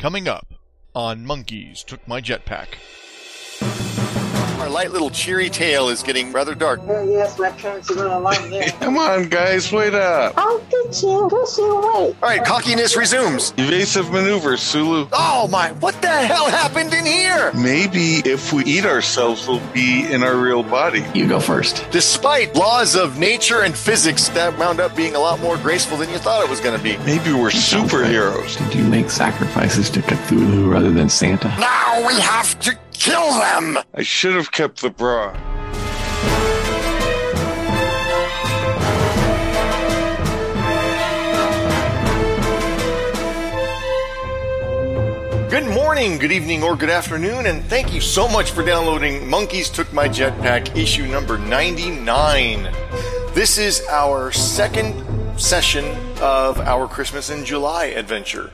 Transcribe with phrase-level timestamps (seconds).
[0.00, 0.54] Coming up
[0.94, 3.99] on Monkeys Took My Jetpack.
[4.60, 6.80] Our light little cheery tale is getting rather dark.
[6.86, 8.78] Oh, yes, my parents are going to like that.
[8.80, 10.34] Come on, guys, wait up.
[10.36, 11.28] I'll get you.
[11.30, 11.86] Just you wait.
[11.86, 13.54] All right, cockiness resumes.
[13.56, 15.08] Evasive maneuvers, Sulu.
[15.12, 17.50] Oh my, what the hell happened in here?
[17.54, 21.06] Maybe if we eat ourselves, we'll be in our real body.
[21.14, 21.86] You go first.
[21.90, 26.10] Despite laws of nature and physics, that wound up being a lot more graceful than
[26.10, 26.98] you thought it was going to be.
[26.98, 28.58] Maybe we're superheroes.
[28.58, 31.48] Did you make sacrifices to Cthulhu rather than Santa?
[31.58, 33.78] Now we have to kill them!
[33.94, 35.32] I should have kept the bra.
[45.48, 49.68] Good morning, good evening, or good afternoon, and thank you so much for downloading Monkeys
[49.68, 52.62] Took My Jetpack issue number 99.
[53.34, 54.94] This is our second
[55.40, 55.84] session
[56.20, 58.50] of our Christmas in July adventure.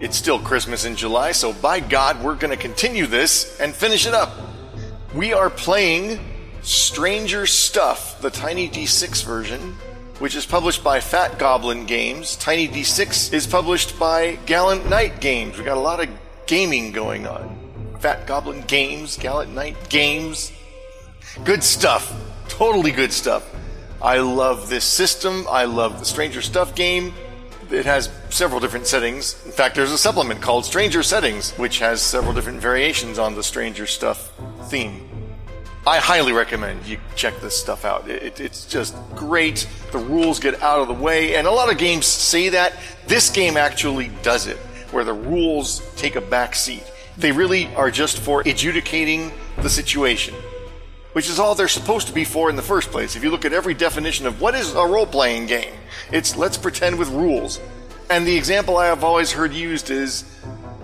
[0.00, 4.06] It's still Christmas in July, so by God, we're going to continue this and finish
[4.06, 4.32] it up.
[5.14, 6.18] We are playing
[6.62, 9.76] Stranger Stuff, the Tiny D6 version,
[10.18, 12.34] which is published by Fat Goblin Games.
[12.36, 15.56] Tiny D6 is published by Gallant Knight Games.
[15.56, 16.08] We got a lot of
[16.46, 17.56] gaming going on.
[18.00, 20.50] Fat Goblin Games, Gallant Knight Games.
[21.44, 22.12] Good stuff.
[22.48, 23.48] Totally good stuff.
[24.02, 25.46] I love this system.
[25.48, 27.14] I love the Stranger Stuff game.
[27.74, 29.34] It has several different settings.
[29.44, 33.42] In fact, there's a supplement called Stranger Settings, which has several different variations on the
[33.42, 34.32] Stranger Stuff
[34.68, 35.08] theme.
[35.86, 38.08] I highly recommend you check this stuff out.
[38.08, 39.68] It, it's just great.
[39.92, 42.74] The rules get out of the way, and a lot of games say that.
[43.08, 44.56] This game actually does it,
[44.92, 46.84] where the rules take a back seat.
[47.18, 50.34] They really are just for adjudicating the situation,
[51.14, 53.16] which is all they're supposed to be for in the first place.
[53.16, 55.72] If you look at every definition of what is a role playing game,
[56.12, 57.60] it's let's pretend with rules.
[58.10, 60.24] And the example I have always heard used is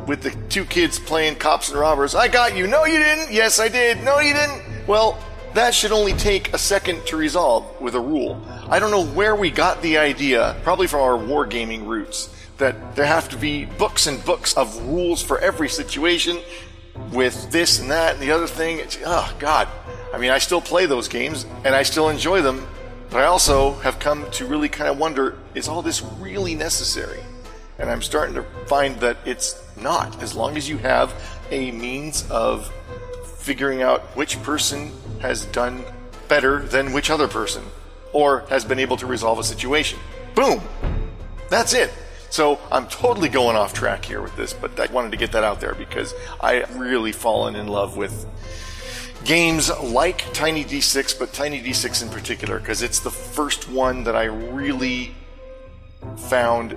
[0.07, 2.15] with the two kids playing cops and robbers.
[2.15, 2.67] I got you.
[2.67, 3.33] No, you didn't.
[3.33, 4.03] Yes, I did.
[4.03, 4.87] No, you didn't.
[4.87, 5.19] Well,
[5.55, 8.41] that should only take a second to resolve with a rule.
[8.69, 13.05] I don't know where we got the idea, probably from our wargaming roots, that there
[13.05, 16.39] have to be books and books of rules for every situation
[17.13, 18.81] with this and that and the other thing.
[19.05, 19.69] Oh, God.
[20.13, 22.67] I mean, I still play those games and I still enjoy them,
[23.11, 27.21] but I also have come to really kind of wonder is all this really necessary?
[27.79, 31.15] And I'm starting to find that it's not, as long as you have
[31.51, 32.73] a means of
[33.39, 35.85] figuring out which person has done
[36.29, 37.65] better than which other person,
[38.13, 39.99] or has been able to resolve a situation.
[40.35, 40.61] Boom!
[41.49, 41.91] That's it.
[42.31, 45.43] So I'm totally going off track here with this, but I wanted to get that
[45.43, 48.27] out there because I really fallen in love with
[49.25, 54.15] games like Tiny D6, but Tiny D6 in particular, because it's the first one that
[54.15, 55.15] I really
[56.17, 56.77] found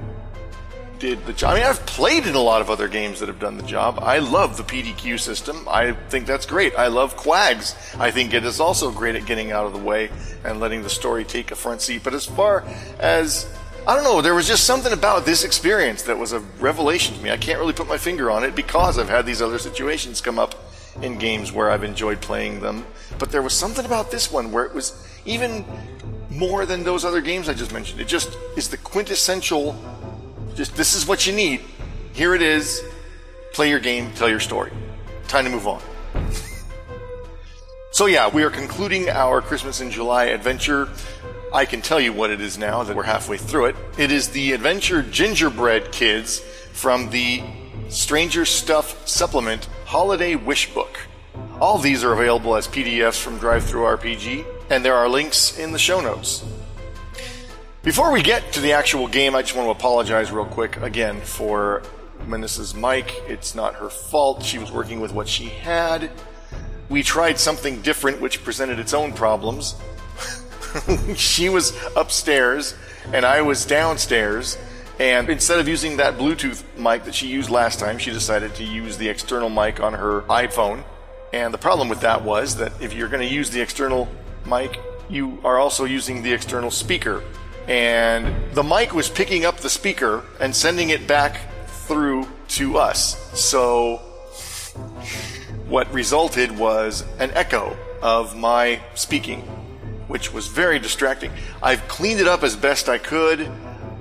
[0.98, 1.52] did the job.
[1.52, 4.00] I mean, I've played in a lot of other games that have done the job.
[4.02, 5.68] I love the PDQ system.
[5.70, 6.74] I think that's great.
[6.76, 8.00] I love QAGS.
[8.00, 10.10] I think it is also great at getting out of the way
[10.44, 12.04] and letting the story take a front seat.
[12.04, 12.64] But as far
[13.00, 13.48] as
[13.86, 17.22] I don't know, there was just something about this experience that was a revelation to
[17.22, 17.32] me.
[17.32, 20.40] I can't really put my finger on it because I've had these other situations come
[20.40, 20.56] up
[21.02, 22.86] in games where I've enjoyed playing them.
[23.20, 25.66] But there was something about this one where it was even
[26.30, 28.00] more than those other games I just mentioned.
[28.00, 29.76] It just is the quintessential
[30.56, 31.62] just this is what you need.
[32.14, 32.84] Here it is.
[33.54, 34.72] Play your game, tell your story.
[35.28, 35.82] Time to move on.
[37.92, 40.90] so yeah, we are concluding our Christmas in July adventure.
[41.54, 43.76] I can tell you what it is now that we're halfway through it.
[43.96, 47.44] It is the Adventure Gingerbread Kids from the
[47.90, 51.00] Stranger Stuff Supplement Holiday Wish Book.
[51.60, 56.02] All these are available as PDFs from DriveThruRPG, and there are links in the show
[56.02, 56.44] notes.
[57.84, 61.22] Before we get to the actual game, I just want to apologize real quick again
[61.22, 61.84] for
[62.26, 63.14] Menace's mic.
[63.28, 64.42] It's not her fault.
[64.42, 66.10] She was working with what she had.
[66.90, 69.76] We tried something different, which presented its own problems.
[71.16, 72.76] she was upstairs,
[73.12, 74.58] and I was downstairs.
[75.00, 78.64] And instead of using that Bluetooth mic that she used last time, she decided to
[78.64, 80.84] use the external mic on her iPhone.
[81.34, 84.08] And the problem with that was that if you're going to use the external
[84.46, 87.24] mic, you are also using the external speaker
[87.68, 93.18] and the mic was picking up the speaker and sending it back through to us.
[93.40, 93.98] So
[95.68, 99.48] what resulted was an echo of my speaking,
[100.08, 101.32] which was very distracting.
[101.62, 103.50] I've cleaned it up as best I could.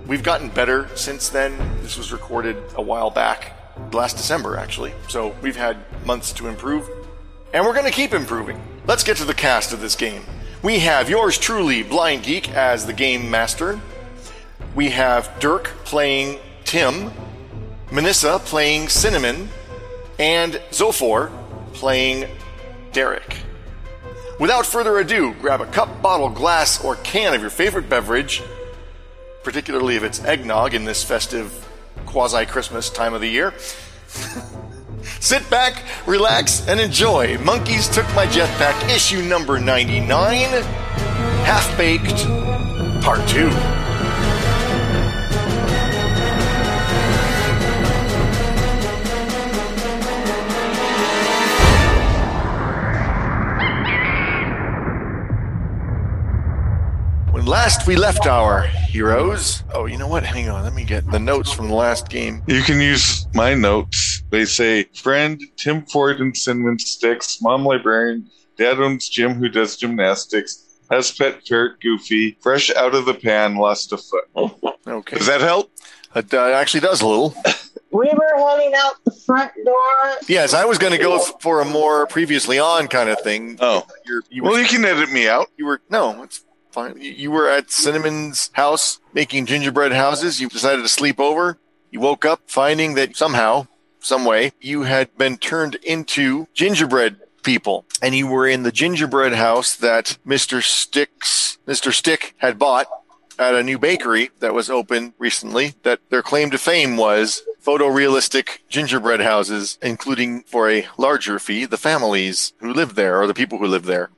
[0.07, 1.57] We've gotten better since then.
[1.83, 3.53] This was recorded a while back,
[3.93, 4.93] last December actually.
[5.09, 6.89] So we've had months to improve,
[7.53, 8.61] and we're going to keep improving.
[8.87, 10.25] Let's get to the cast of this game.
[10.63, 13.81] We have yours truly, Blind Geek, as the game master.
[14.75, 17.11] We have Dirk playing Tim.
[17.93, 19.51] Manissa playing Cinnamon,
[20.19, 21.31] and Zophor
[21.75, 22.27] playing
[22.93, 23.42] Derek.
[24.43, 28.43] Without further ado, grab a cup, bottle, glass, or can of your favorite beverage,
[29.45, 31.69] particularly if it's eggnog in this festive
[32.07, 33.55] quasi Christmas time of the year.
[35.21, 37.39] Sit back, relax, and enjoy.
[37.39, 40.09] Monkeys Took My Jetpack, issue number 99,
[41.45, 42.27] Half Baked,
[43.05, 43.92] Part 2.
[57.43, 59.65] When last we left our heroes.
[59.75, 60.23] Oh, you know what?
[60.23, 60.63] Hang on.
[60.63, 62.41] Let me get the notes from the last game.
[62.47, 64.23] You can use my notes.
[64.31, 69.77] They say friend Tim Ford and Cinnamon Sticks, mom librarian, dad owns Jim who does
[69.77, 74.55] gymnastics, has pet ferret Goofy, fresh out of the pan, lost a foot.
[74.87, 75.17] Okay.
[75.17, 75.73] Does that help?
[76.15, 77.35] It uh, actually does a little.
[77.91, 80.17] We were heading out the front door.
[80.29, 83.59] Yes, I was going to go f- for a more previously on kind of thing.
[83.61, 83.85] Oh.
[84.07, 85.49] You're, you were, Well, you can edit me out.
[85.57, 86.97] you were, no, it's fine.
[86.99, 90.41] You, were at Cinnamon's house making gingerbread houses.
[90.41, 91.59] You decided to sleep over.
[91.91, 93.67] You woke up finding that somehow,
[94.01, 97.85] some way, you had been turned into gingerbread people.
[98.01, 100.63] And you were in the gingerbread house that Mr.
[100.63, 101.93] Sticks, Mr.
[101.93, 102.87] Stick had bought
[103.39, 108.59] at a new bakery that was open recently that their claim to fame was photorealistic
[108.69, 113.59] gingerbread houses, including for a larger fee, the families who lived there or the people
[113.59, 114.11] who lived there.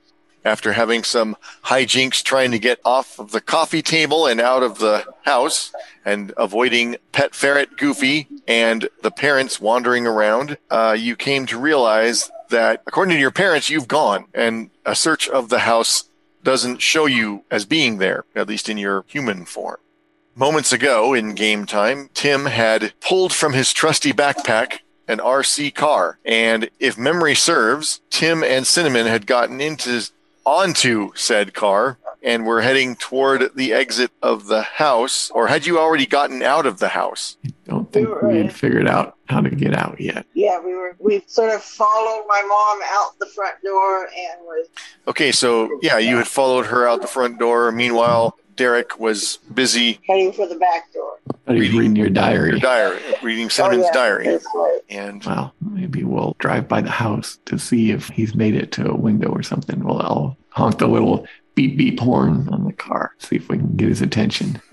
[0.44, 4.78] After having some hijinks trying to get off of the coffee table and out of
[4.78, 5.72] the house
[6.04, 12.30] and avoiding pet ferret Goofy and the parents wandering around, uh, you came to realize
[12.50, 16.04] that according to your parents, you've gone and a search of the house
[16.42, 19.78] doesn't show you as being there, at least in your human form.
[20.36, 26.18] Moments ago in game time, Tim had pulled from his trusty backpack an RC car.
[26.24, 30.02] And if memory serves, Tim and Cinnamon had gotten into
[30.44, 35.30] onto said car and were heading toward the exit of the house.
[35.34, 37.36] Or had you already gotten out of the house?
[37.44, 40.26] I Don't think We were we in- had figured out how to get out yet.
[40.34, 40.96] Yeah, we were.
[40.98, 44.68] We sort of followed my mom out the front door and was.
[45.08, 47.70] Okay, so yeah, you had followed her out the front door.
[47.72, 51.18] Meanwhile, Derek was busy heading for the back door.
[51.44, 52.60] But he's Reading- reading your your diary.
[52.60, 54.28] diary, reading Simon's oh, yeah, diary.
[54.54, 54.78] Right.
[54.88, 58.90] And Well, maybe we'll drive by the house to see if he's made it to
[58.90, 59.82] a window or something.
[59.84, 63.76] Well, I'll honk the little beep beep horn on the car, see if we can
[63.76, 64.60] get his attention.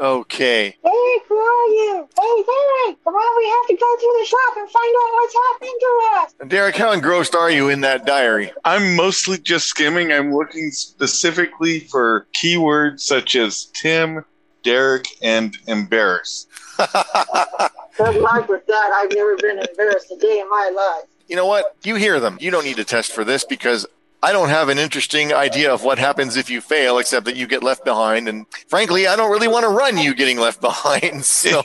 [0.00, 2.08] okay, Hey, who are you?
[2.18, 5.34] Hey, Derek, come on, we have to go through the shop and find out what's
[5.34, 6.48] happening to us.
[6.48, 8.52] Derek, how engrossed are you in that diary?
[8.64, 10.12] I'm mostly just skimming.
[10.12, 14.24] I'm looking specifically for keywords such as Tim,
[14.62, 16.46] Derek, and embarrass.
[16.78, 18.90] Good luck with that.
[18.96, 21.08] I've never been embarrassed a day in my life.
[21.28, 21.76] you know what?
[21.84, 22.38] You hear them.
[22.40, 23.86] You don't need to test for this because
[24.22, 27.46] I don't have an interesting idea of what happens if you fail, except that you
[27.46, 28.28] get left behind.
[28.28, 31.24] And frankly, I don't really want to run you getting left behind.
[31.24, 31.62] So,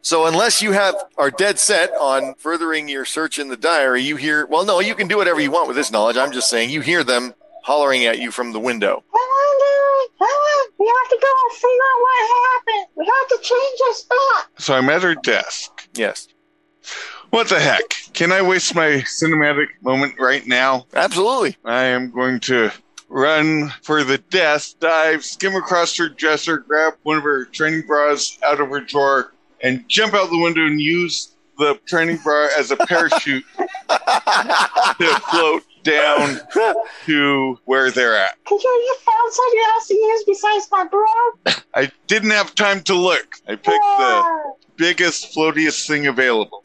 [0.00, 4.16] so unless you have are dead set on furthering your search in the diary, you
[4.16, 4.46] hear.
[4.46, 6.16] Well, no, you can do whatever you want with this knowledge.
[6.16, 7.34] I'm just saying you hear them
[7.64, 9.04] hollering at you from the window.
[9.12, 10.18] Come on, Derek.
[10.18, 10.68] Come on.
[10.78, 12.86] We have to go and figure out what happened.
[12.96, 14.46] We have to change our spot.
[14.58, 15.88] So I'm at her desk.
[15.94, 16.28] Yes,
[17.30, 17.82] What the heck?
[18.14, 20.86] Can I waste my cinematic moment right now?
[20.94, 21.56] absolutely.
[21.64, 22.70] I am going to
[23.08, 28.38] run for the desk, dive, skim across her dresser, grab one of her training bras
[28.44, 29.32] out of her drawer,
[29.62, 33.44] and jump out the window and use the training bra as a parachute
[33.88, 36.40] to float down
[37.06, 38.42] to where they're at.
[38.44, 41.54] Could you, you found something else to use besides my bra?
[41.74, 43.36] I didn't have time to look.
[43.46, 46.64] I picked the Ah, biggest, floatiest thing available.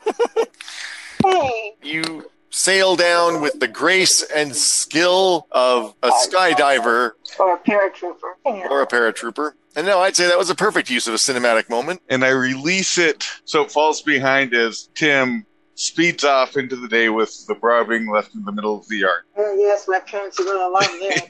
[1.25, 8.33] Hey, You sail down with the grace and skill of a skydiver or a paratrooper.
[8.45, 8.67] Yeah.
[8.69, 9.53] or a paratrooper.
[9.75, 12.01] And no, I'd say that was a perfect use of a cinematic moment.
[12.09, 17.09] And I release it so it falls behind as Tim speeds off into the day
[17.09, 19.23] with the bra being left in the middle of the yard.
[19.35, 21.23] Oh, yes, my parents are going to love this.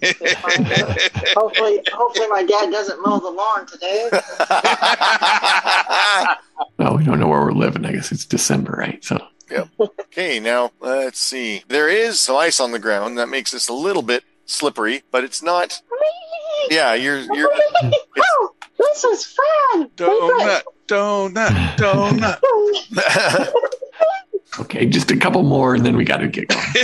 [1.35, 4.09] hopefully, hopefully my dad doesn't mow the lawn today.
[6.77, 7.83] Well, we don't know where we're living.
[7.85, 9.03] I guess it's December, right?
[9.03, 9.19] So
[9.53, 9.67] Yep.
[10.01, 11.63] okay, now let's see.
[11.67, 15.23] There is some ice on the ground that makes this a little bit slippery, but
[15.23, 15.81] it's not.
[16.69, 17.51] Yeah, you're you're.
[17.53, 19.89] oh, oh this is fun.
[19.95, 22.39] Donut, donut, donut.
[24.59, 26.63] Okay, just a couple more, and then we got to get going.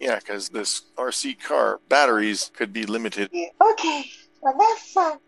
[0.00, 3.30] yeah, because this RC car batteries could be limited.
[3.32, 4.04] Okay,
[4.40, 5.18] well, that's fun.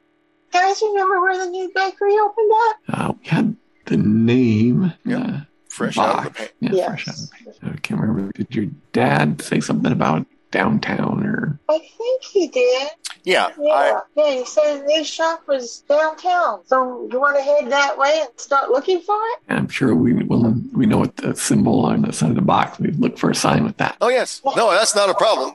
[0.53, 2.77] guys remember where the new bakery opened up?
[2.89, 4.93] Uh, we had the name.
[5.05, 5.19] Yeah.
[5.19, 6.39] Uh, Fresh out of the box.
[6.41, 6.53] paint.
[6.61, 6.87] Yeah, Yes.
[6.89, 7.57] fresh out of the paint.
[7.63, 8.33] I can't remember.
[8.33, 11.61] Did your dad say something about downtown or?
[11.69, 12.89] I think he did.
[13.25, 14.31] Yeah, Yeah, I, yeah.
[14.31, 16.61] He said this new shop was downtown.
[16.67, 19.41] So you want to head that way and start looking for it?
[19.49, 20.55] I'm sure we will.
[20.73, 22.79] We know what the symbol on the side of the box.
[22.79, 23.97] We look for a sign with that.
[24.01, 25.55] oh yes, no, that's not a problem.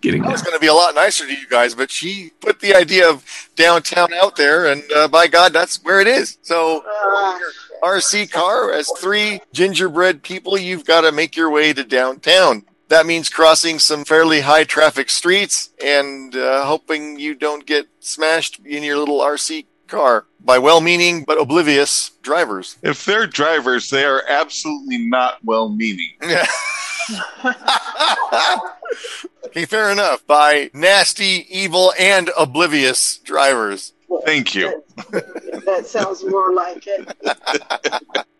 [0.00, 0.32] Getting I there.
[0.32, 3.08] was going to be a lot nicer to you guys, but she put the idea
[3.08, 3.24] of
[3.56, 6.36] downtown out there, and uh, by God, that's where it is.
[6.42, 7.38] So, Uh,
[7.82, 12.64] RC car, as three gingerbread people, you've got to make your way to downtown.
[12.88, 18.60] That means crossing some fairly high traffic streets and uh, hoping you don't get smashed
[18.64, 22.76] in your little RC car by well meaning but oblivious drivers.
[22.82, 26.12] If they're drivers, they are absolutely not well meaning.
[29.46, 30.26] okay, fair enough.
[30.26, 33.92] By nasty, evil, and oblivious drivers.
[34.24, 34.82] Thank you.
[35.10, 38.26] that sounds more like it.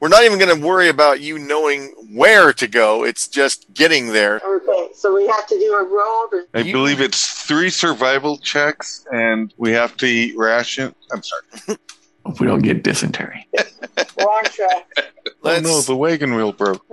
[0.00, 3.04] We're not even going to worry about you knowing where to go.
[3.04, 4.40] It's just getting there.
[4.44, 6.28] Okay, so we have to do a roll.
[6.32, 10.94] Or, I You- believe it's three survival checks, and we have to eat ration.
[11.12, 11.78] I'm sorry.
[12.24, 13.48] Hope we don't get dysentery.
[14.18, 14.86] wrong track.
[15.42, 16.84] Let's oh no, the wagon wheel broke.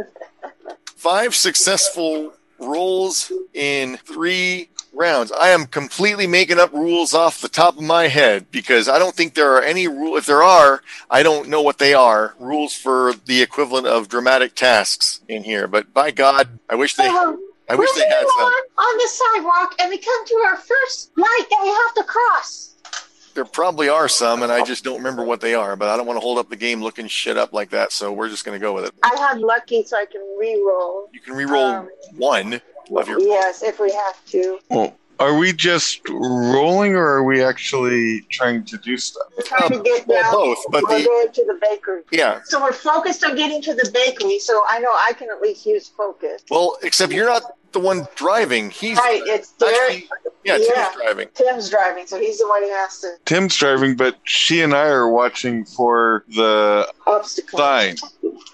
[0.95, 5.31] five successful rolls in three rounds.
[5.31, 9.15] I am completely making up rules off the top of my head because I don't
[9.15, 10.15] think there are any rule.
[10.17, 12.35] If there are, I don't know what they are.
[12.39, 15.67] Rules for the equivalent of dramatic tasks in here.
[15.67, 17.07] But by God, I wish they.
[17.07, 18.45] Um, I wish they had some.
[18.45, 22.03] on, on the sidewalk, and we come to our first light that we have to
[22.03, 22.75] cross.
[23.33, 25.75] There probably are some, and I just don't remember what they are.
[25.75, 27.91] But I don't want to hold up the game looking shit up like that.
[27.91, 28.93] So we're just going to go with it.
[29.03, 31.09] I had lucky, so I can re-roll.
[31.11, 32.61] You can re-roll Um, one
[32.93, 33.19] of your.
[33.19, 34.59] Yes, if we have to.
[34.69, 39.27] Well, are we just rolling, or are we actually trying to do stuff?
[39.37, 40.31] We're trying to get uh, well, down.
[40.33, 42.01] both, but we're the- going to the bakery.
[42.11, 42.41] Yeah.
[42.45, 45.65] So we're focused on getting to the bakery, so I know I can at least
[45.65, 46.43] use focus.
[46.49, 48.69] Well, except you're not the one driving.
[48.71, 49.73] He's Right, it's Derek.
[49.73, 50.09] actually.
[50.45, 50.91] Yeah, Tim's Yeah.
[50.95, 51.27] driving.
[51.33, 54.87] Tim's driving, so he's the one who has to Tim's driving, but she and I
[54.87, 57.57] are watching for the obstacle.
[57.59, 57.95] sign.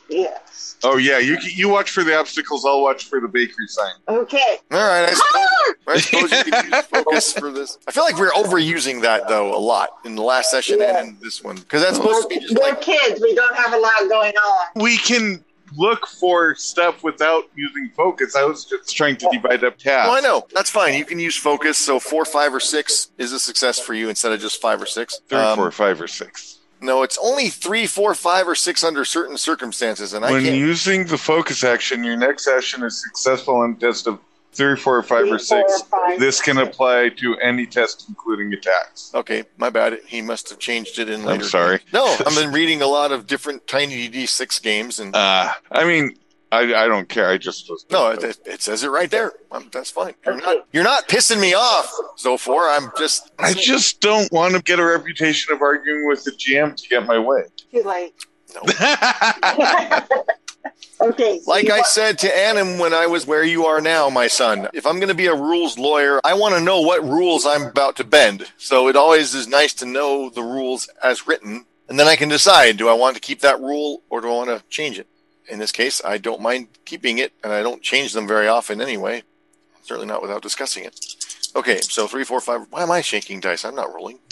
[0.09, 0.39] Yes.
[0.83, 2.65] Oh yeah, you you watch for the obstacles.
[2.65, 3.93] I'll watch for the bakery sign.
[4.07, 4.57] Okay.
[4.71, 5.75] All right, I suppose!
[5.87, 7.77] I suppose you could use focus for this.
[7.87, 10.99] I feel like we're overusing that though a lot in the last session Yeah.
[10.99, 13.21] and in this one because that's supposed to be just We're like kids.
[13.21, 14.81] We don't have a lot going on.
[14.81, 15.43] We can
[15.77, 18.35] look for stuff without using focus.
[18.35, 20.09] I was just trying to divide up tasks.
[20.09, 20.45] Oh, I know.
[20.53, 20.95] That's fine.
[20.95, 21.77] You can use focus.
[21.77, 24.85] So four, five, or six is a success for you instead of just five or
[24.85, 25.21] six.
[25.29, 26.57] Three, Um, four, five, or six.
[26.81, 30.55] No, it's only three, four, five, or six under certain circumstances, and I When can't.
[30.55, 34.19] using the focus action, your next action is successful on a test of
[34.53, 35.83] three, four, five, Three, or six.
[35.83, 39.11] four, five, This can apply to any test, including attacks.
[39.13, 39.99] Okay, my bad.
[40.07, 41.43] He must have changed it in later.
[41.43, 41.79] I'm sorry.
[41.93, 46.17] No, I've been reading a lot of different Tiny D6 games, and Uh, I mean,
[46.51, 47.29] I, I don't care.
[47.29, 47.85] I just was.
[47.89, 49.31] no, it, it says it right there.
[49.51, 50.13] Um that's fine.
[50.25, 52.67] You're not, you're not pissing me off, Zophor.
[52.77, 53.31] I'm just.
[53.39, 57.05] I just don't want to get a reputation of arguing with the GM to get
[57.05, 57.43] my way.
[57.71, 58.13] Too late.
[58.53, 58.61] No.
[60.99, 61.39] Okay.
[61.39, 64.27] so Like I want- said to Anim when I was where you are now, my
[64.27, 67.43] son, if I'm going to be a rules lawyer, I want to know what rules
[67.45, 68.45] I'm about to bend.
[68.57, 72.29] So it always is nice to know the rules as written, and then I can
[72.29, 75.07] decide do I want to keep that rule or do I want to change it?
[75.49, 78.81] In this case, I don't mind keeping it, and I don't change them very often
[78.81, 79.23] anyway.
[79.83, 80.99] Certainly not without discussing it.
[81.53, 82.61] Okay, so three, four, five.
[82.69, 83.65] Why am I shaking dice?
[83.65, 84.19] I'm not rolling.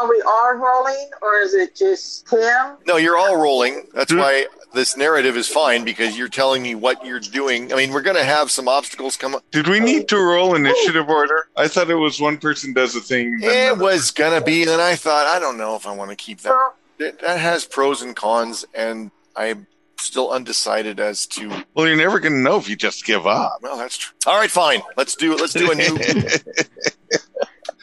[0.00, 2.76] Are we all rolling, or is it just Tim?
[2.86, 3.84] No, you're all rolling.
[3.94, 7.72] That's why this narrative is fine because you're telling me what you're doing.
[7.72, 9.42] I mean, we're going to have some obstacles come up.
[9.50, 11.48] Did we need to roll initiative order?
[11.56, 13.38] I thought it was one person does a thing.
[13.42, 13.82] It another.
[13.82, 16.50] was gonna be, and I thought, I don't know if I want to keep that.
[16.50, 19.66] Well, It, that has pros and cons, and I'm
[20.04, 21.64] still undecided as to.
[21.74, 23.58] Well, you're never going to know if you just give up.
[23.62, 24.14] Well, that's true.
[24.26, 24.82] All right, fine.
[24.96, 25.96] Let's do it let's do a new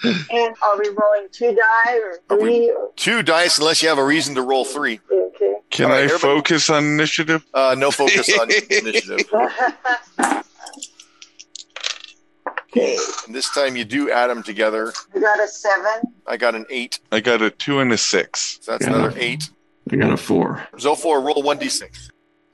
[0.03, 2.71] and are we rolling two die or Are we- three?
[2.71, 4.99] Or, two dice unless you have a reason to roll three.
[5.11, 5.55] okay.
[5.69, 7.45] Can All right, I everybody- focus on initiative?
[7.53, 9.29] Uh, no focus on initiative.
[12.69, 12.97] okay.
[13.25, 14.91] And this time you do add them together.
[15.13, 16.13] We got a seven.
[16.27, 18.59] I got an eight, I got a two and a six.
[18.61, 18.93] so that's Yeah.
[18.95, 19.49] another eight.
[19.91, 20.65] I got a four.
[20.75, 22.10] Zophor, roll one d6.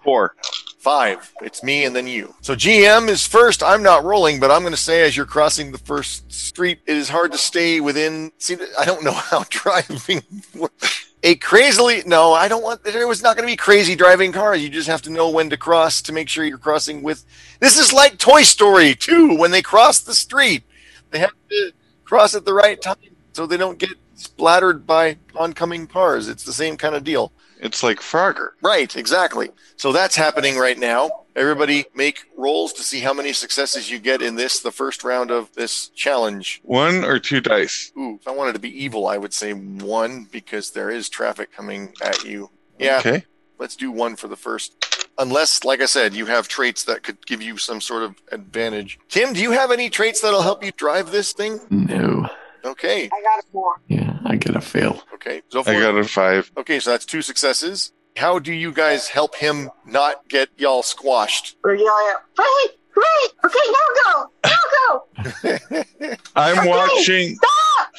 [0.07, 0.35] Four.
[0.79, 1.33] Five.
[1.41, 2.33] It's me and then you.
[2.39, 3.61] So GM is first.
[3.61, 6.95] I'm not rolling, but I'm going to say as you're crossing the first street, it
[6.95, 8.31] is hard to stay within.
[8.37, 10.23] See, I don't know how driving.
[10.55, 11.13] works.
[11.23, 12.85] A crazily no, I don't want.
[12.85, 14.61] There was not going to be crazy driving cars.
[14.61, 17.25] You just have to know when to cross to make sure you're crossing with.
[17.59, 20.63] This is like Toy Story 2 when they cross the street.
[21.11, 21.71] They have to
[22.05, 22.95] cross at the right time
[23.33, 26.29] so they don't get splattered by oncoming cars.
[26.29, 27.33] It's the same kind of deal.
[27.59, 28.49] It's like Frogger.
[28.61, 29.49] Right, exactly.
[29.75, 31.09] So that's happening right now.
[31.35, 35.29] Everybody make rolls to see how many successes you get in this, the first round
[35.31, 36.61] of this challenge.
[36.63, 37.91] One or two dice.
[37.97, 41.51] Ooh, if I wanted to be evil, I would say one because there is traffic
[41.51, 42.49] coming at you.
[42.79, 43.25] Yeah, Okay.
[43.59, 44.73] let's do one for the first.
[45.19, 48.99] Unless, like I said, you have traits that could give you some sort of advantage.
[49.09, 51.59] Tim, do you have any traits that'll help you drive this thing?
[51.71, 52.29] No.
[52.65, 53.75] Okay, I got a four.
[53.87, 55.01] Yeah, I get a fail.
[55.15, 55.41] okay.
[55.49, 56.51] So I got a five.
[56.57, 57.91] okay, so that's two successes.
[58.15, 61.55] How do you guys help him not get y'all squashed?
[61.63, 66.67] We're yelling out, Frank, Frank, okay, now go, now go, I'm Okay.
[66.69, 67.35] watching.
[67.35, 67.91] stop.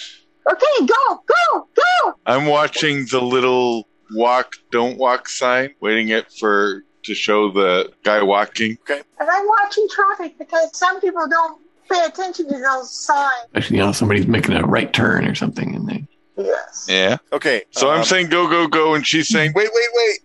[0.52, 2.14] Okay, go, go, go.
[2.26, 8.22] I'm watching the little walk, don't walk sign, waiting it for to show the guy
[8.22, 8.76] walking.
[8.82, 9.02] Okay.
[9.20, 13.44] And I'm watching traffic because some people don't pay attention to those signs.
[13.46, 16.06] Especially, you know, somebody's making a right turn or something and they
[16.38, 16.86] Yes.
[16.88, 17.16] Yeah.
[17.32, 20.18] Okay, So I'm um, saying go, go, go, and she's saying wait, wait, wait.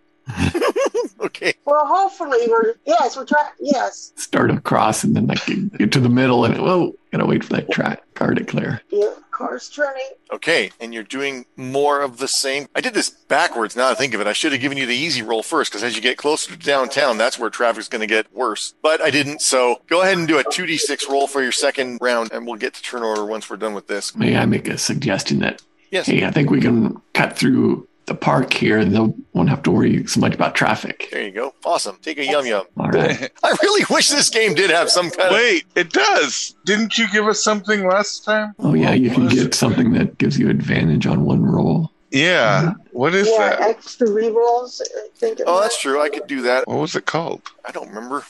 [1.21, 1.53] okay.
[1.65, 3.49] Well, hopefully we're yes, we're trying.
[3.59, 7.43] Yes, start across and then like you get to the middle and whoa, gotta wait
[7.43, 8.81] for that track car to clear.
[8.89, 10.09] yeah, car's turning.
[10.31, 12.67] Okay, and you're doing more of the same.
[12.75, 14.27] I did this backwards now I think of it.
[14.27, 16.57] I should have given you the easy roll first because as you get closer to
[16.57, 18.73] downtown, that's where traffic's going to get worse.
[18.81, 22.31] But I didn't, so go ahead and do a 2d6 roll for your second round,
[22.33, 24.15] and we'll get to turn order once we're done with this.
[24.15, 26.07] May I make a suggestion that Yes.
[26.07, 28.99] hey, I think we can cut through the park here and they
[29.33, 31.07] won't have to worry so much about traffic.
[31.11, 31.53] There you go.
[31.65, 31.97] Awesome.
[32.01, 32.65] Take a yum yum.
[32.77, 33.31] All right.
[33.43, 35.35] I really wish this game did have some kind of.
[35.35, 36.55] Wait, it does.
[36.65, 38.53] Didn't you give us something last time?
[38.59, 41.91] Oh yeah, you can What was get something that gives you advantage on one roll.
[42.11, 42.73] Yeah.
[42.91, 43.61] What is yeah, that?
[43.61, 44.81] extra rerolls.
[44.81, 45.39] I think.
[45.47, 46.01] Oh, that's true.
[46.01, 46.67] I could do that.
[46.67, 47.41] What was it called?
[47.65, 48.23] I don't remember.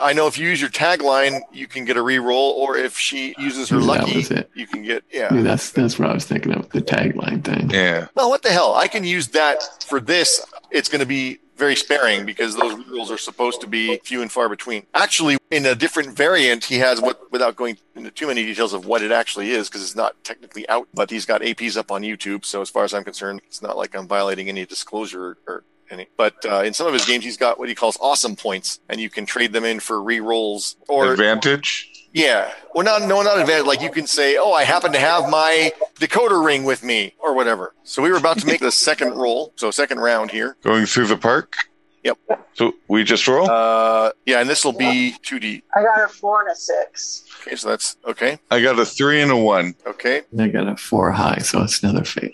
[0.00, 3.34] I know if you use your tagline, you can get a re-roll, or if she
[3.38, 4.50] uses her Yeah, that lucky, it.
[4.54, 5.32] you can get yeah.
[5.34, 7.70] Yeah, that's that's what I was thinking of the tagline thing.
[7.70, 8.08] Yeah.
[8.14, 8.74] Well, what the hell?
[8.74, 10.44] I can use that for this.
[10.70, 14.32] It's going to be very sparing because those rules are supposed to be few and
[14.32, 14.84] far between.
[14.94, 18.86] Actually, in a different variant, he has what, without going into too many details of
[18.86, 22.02] what it actually is, because it's not technically out, but he's got APs up on
[22.02, 22.44] YouTube.
[22.44, 26.08] So as far as I'm concerned, it's not like I'm violating any disclosure or any.
[26.16, 29.00] But uh, in some of his games, he's got what he calls awesome points, and
[29.00, 31.88] you can trade them in for re-rolls or Advantage.
[32.12, 32.52] yeah.
[32.74, 33.66] Well, not no, not advantage.
[33.66, 37.34] Like you can say, "Oh, I happen to have my decoder ring with me," or
[37.34, 37.74] whatever.
[37.84, 40.56] So we were about to make the second roll, so second round here.
[40.64, 41.54] Going through the park.
[42.02, 42.18] Yep.
[42.54, 43.48] So we just roll.
[43.48, 45.62] Uh, yeah, and this will be two D.
[45.76, 47.24] I got a four and a six.
[47.42, 48.38] Okay, so that's okay.
[48.50, 49.74] I got a three and a one.
[49.86, 50.22] Okay.
[50.38, 52.32] I got a four high, so it's another fail.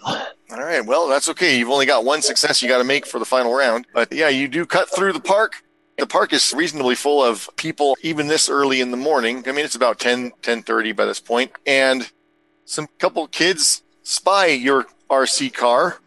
[0.51, 0.85] All right.
[0.85, 1.59] Well, that's okay.
[1.59, 3.87] You've only got one success you got to make for the final round.
[3.93, 5.63] But yeah, you do cut through the park.
[5.99, 9.43] The park is reasonably full of people, even this early in the morning.
[9.47, 11.53] I mean, it's about 10, 10.30 by this point.
[11.67, 12.11] And
[12.65, 16.01] some couple kids spy your RC car.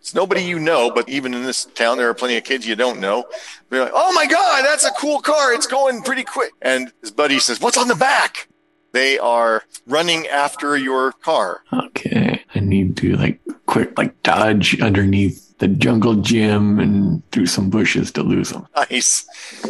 [0.00, 2.76] It's nobody you know, but even in this town, there are plenty of kids you
[2.76, 3.24] don't know.
[3.70, 5.54] They're like, oh my God, that's a cool car.
[5.54, 6.52] It's going pretty quick.
[6.60, 8.48] And his buddy says, what's on the back?
[8.92, 11.62] They are running after your car.
[11.72, 12.42] Okay.
[12.54, 18.10] I need to like quick like dodge underneath the jungle gym and through some bushes
[18.12, 18.66] to lose them.
[18.76, 19.26] Nice.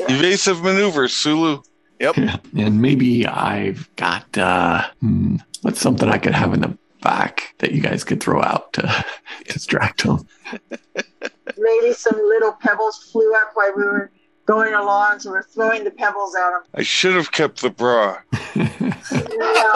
[0.09, 1.63] Evasive maneuvers, Sulu.
[2.01, 2.17] Yep.
[2.57, 7.73] And maybe I've got uh hmm, what's something I could have in the back that
[7.73, 9.05] you guys could throw out to
[9.49, 10.27] distract them.
[11.57, 14.11] Maybe some little pebbles flew up while we were
[14.47, 16.63] going along, so we're throwing the pebbles at them.
[16.75, 18.19] I should have kept the bra.
[19.11, 19.73] No,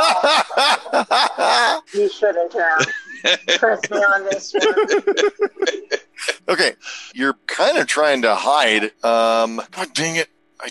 [1.95, 2.87] you shouldn't have.
[3.49, 4.75] Trust me on this one.
[6.49, 6.73] okay,
[7.15, 8.85] you're kind of trying to hide.
[9.05, 10.29] Um, God dang it!
[10.61, 10.71] I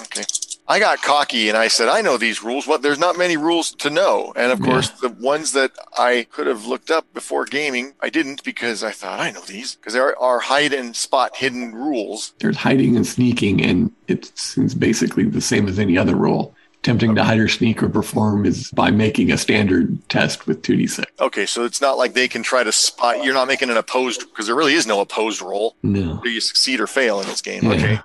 [0.00, 0.22] okay.
[0.68, 2.68] I got cocky and I said, I know these rules.
[2.68, 2.82] What?
[2.82, 4.32] There's not many rules to know.
[4.36, 4.66] And of Yeah.
[4.66, 8.92] course, the ones that I could have looked up before gaming, I didn't because I
[8.92, 12.32] thought I know these because there are hide and spot hidden rules.
[12.38, 16.54] There's hiding and sneaking, and it seems basically the same as any other role.
[16.82, 21.04] Attempting to hide or sneak or perform is by making a standard test with 2d6.
[21.20, 23.22] Okay, so it's not like they can try to spot.
[23.22, 25.76] You're not making an opposed because there really is no opposed roll.
[25.84, 26.18] No.
[26.24, 27.62] Do you succeed or fail in this game?
[27.62, 27.70] Yeah.
[27.74, 27.98] Okay.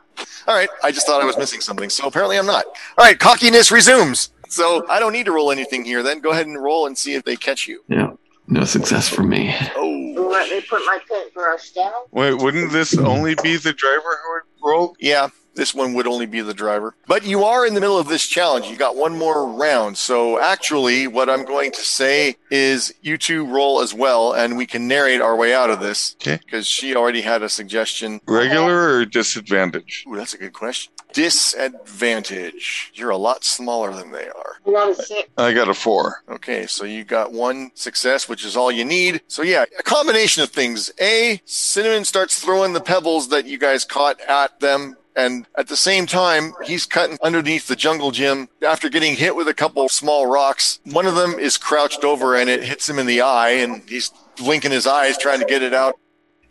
[0.47, 0.69] All right.
[0.83, 1.89] I just thought I was missing something.
[1.89, 2.65] So apparently I'm not.
[2.99, 3.17] All right.
[3.17, 4.29] Cockiness resumes.
[4.47, 6.19] So I don't need to roll anything here then.
[6.19, 7.81] Go ahead and roll and see if they catch you.
[7.87, 8.11] Yeah.
[8.47, 9.55] No success for me.
[9.75, 11.91] Oh, Let me put my paintbrush down.
[12.11, 14.95] Wait, wouldn't this only be the driver who would roll?
[14.99, 15.29] yeah.
[15.57, 16.93] This one would only be the driver.
[17.07, 18.67] But you are in the middle of this challenge.
[18.67, 19.97] You got one more round.
[19.97, 24.67] So actually, what I'm going to say is you two roll as well, and we
[24.67, 26.15] can narrate our way out of this.
[26.21, 26.39] Okay.
[26.45, 28.21] Because she already had a suggestion.
[28.27, 30.05] Regular or disadvantage?
[30.07, 30.93] Ooh, that's a good question.
[31.11, 32.91] Disadvantage.
[32.93, 34.57] You're a lot smaller than they are.
[34.63, 35.27] You got a six.
[35.37, 36.21] I got a four.
[36.29, 39.21] Okay, so you got one success, which is all you need.
[39.27, 40.91] So yeah, a combination of things.
[41.01, 44.97] A, Cinnamon starts throwing the pebbles that you guys caught at them.
[45.17, 49.47] And at the same time, he's cutting underneath the jungle gym after getting hit with
[49.47, 50.79] a couple of small rocks.
[50.85, 54.11] One of them is crouched over and it hits him in the eye and he's
[54.37, 55.95] blinking his eyes trying to get it out.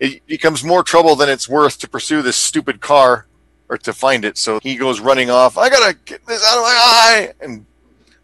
[0.01, 3.29] It becomes more trouble than it's worth to pursue this stupid car
[3.69, 4.37] or to find it.
[4.37, 5.57] So he goes running off.
[5.57, 7.33] I gotta get this out of my eye.
[7.41, 7.67] And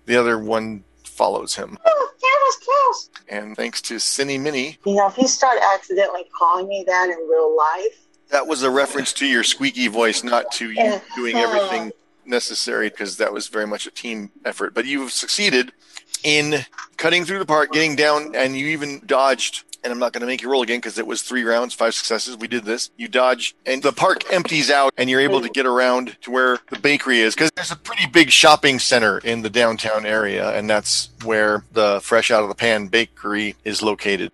[0.06, 1.78] the other one follows him.
[1.86, 3.10] Oh, that was close.
[3.28, 7.28] And thanks to Cinny Minnie, You know, if you start accidentally calling me that in
[7.28, 11.92] real life, that was a reference to your squeaky voice, not to you doing everything
[12.24, 14.74] necessary, because that was very much a team effort.
[14.74, 15.72] But you've succeeded
[16.24, 16.64] in
[16.96, 19.64] cutting through the park, getting down, and you even dodged.
[19.84, 21.92] And I'm not going to make you roll again because it was three rounds, five
[21.92, 22.36] successes.
[22.36, 22.90] We did this.
[22.96, 26.60] You dodge, and the park empties out, and you're able to get around to where
[26.70, 30.70] the bakery is because there's a pretty big shopping center in the downtown area, and
[30.70, 34.30] that's where the Fresh Out of the Pan Bakery is located.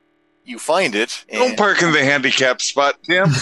[0.49, 1.27] You find it.
[1.31, 3.29] Don't park in the handicap spot, Tim.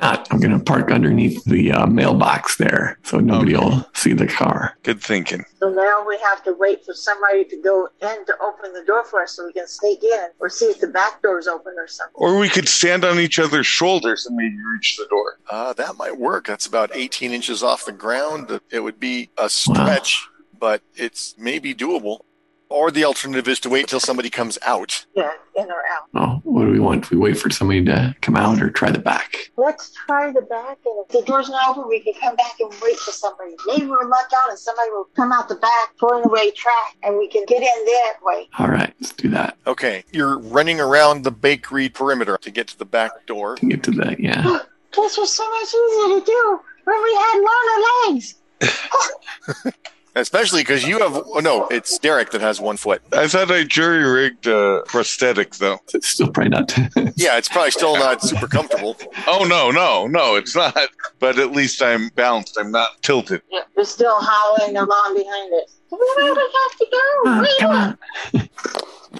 [0.00, 3.64] Not, I'm going to park underneath the uh, mailbox there so nobody Okay.
[3.66, 4.76] will see the car.
[4.84, 5.44] Good thinking.
[5.58, 9.04] so now we have to wait for somebody to go in to open the door
[9.04, 11.88] for us so we can sneak in or see if the back door's open or
[11.88, 12.14] something.
[12.14, 15.38] Or we could stand on each other's shoulders and maybe reach the door.
[15.50, 16.46] Uh, that might work.
[16.46, 18.60] That's about 18 inches off the ground.
[18.70, 20.28] It would be a stretch,
[20.60, 22.20] but it's maybe doable.
[22.70, 25.06] Or the alternative is to wait till somebody comes out.
[25.14, 26.08] Yeah, in or out.
[26.14, 27.08] Oh, what do we want?
[27.08, 29.50] Do we wait for somebody to come out or try the back?
[29.56, 32.72] Let's try the back, and if the door's not open, we can come back and
[32.82, 33.54] wait for somebody.
[33.66, 37.16] Maybe we'll luck out, and somebody will come out the back, pulling away track, and
[37.16, 38.48] we can get in that way.
[38.58, 39.56] All right, let's do that.
[39.66, 43.56] Okay, you're running around the bakery perimeter to get to the back door.
[43.56, 44.58] To get to the, yeah.
[44.96, 48.34] This was so much easier to do when we had longer legs.
[50.20, 53.02] Especially because you have, oh no, it's Derek that has one foot.
[53.12, 55.78] I thought I jury rigged a prosthetic, though.
[55.94, 56.76] It's still probably not.
[57.16, 58.96] Yeah, it's probably still not super comfortable.
[59.26, 60.76] Oh, no, no, no, it's not.
[61.18, 62.56] But at least I'm balanced.
[62.58, 63.42] I'm not tilted.
[63.50, 65.78] Yeah, they're still howling along behind us.
[65.90, 66.98] We really have to go.
[67.24, 67.98] Oh, wait come up.
[68.34, 68.48] on.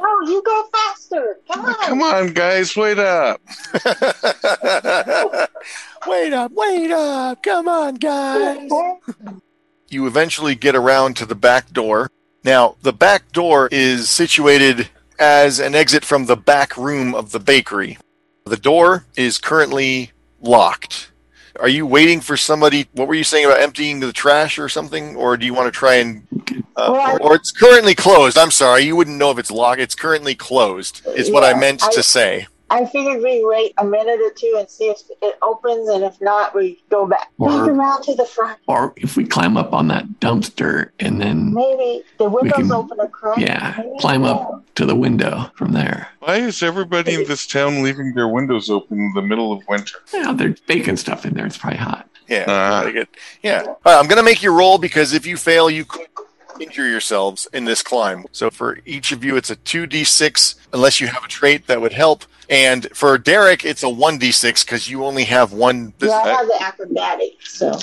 [0.01, 1.39] No, you go faster.
[1.51, 1.75] Come on.
[1.75, 3.41] Come on, guys, wait up.
[6.07, 7.43] wait up, wait up.
[7.43, 8.71] Come on, guys.
[9.89, 12.11] You eventually get around to the back door.
[12.45, 17.41] Now, the back door is situated as an exit from the back room of the
[17.41, 17.99] bakery.
[18.45, 21.11] The door is currently locked.
[21.59, 22.87] Are you waiting for somebody?
[22.93, 25.17] What were you saying about emptying the trash or something?
[25.17, 26.23] Or do you want to try and.
[26.77, 28.39] Uh, Well, I- or, it's currently closed.
[28.39, 28.85] I'm sorry.
[28.85, 29.81] You wouldn't know if it's locked.
[29.81, 32.47] It's currently closed, is what I meant I- to say.
[32.71, 36.21] I figured we wait a minute or two and see if it opens, and if
[36.21, 38.59] not, we go back Or- back around to the front.
[38.67, 43.01] Or if we climb up on that dumpster and then, Maybe the windows can- open
[43.01, 43.39] a crack.
[43.39, 44.31] yeah, Maybe climb so.
[44.31, 46.09] up to the window from there.
[46.21, 49.99] Why is everybody in this town leaving their windows open in the middle of winter?
[50.13, 51.47] Yeah, they're baking stuff in there.
[51.47, 52.07] It's probably hot.
[52.29, 52.45] Yeah.
[52.51, 52.91] Uh.
[52.91, 53.09] Get-
[53.43, 53.63] yeah.
[53.67, 56.07] All right, I'm going to make you roll because if you fail, you could
[56.61, 58.25] injure yourselves in this climb.
[58.33, 61.93] So for each of you, it's a 2d6 unless you have a trait that would
[61.93, 62.25] help.
[62.51, 65.93] And for Derek, it's a 1d6 because you only have one.
[65.99, 67.79] This, Yeah, I have the acrobatics, so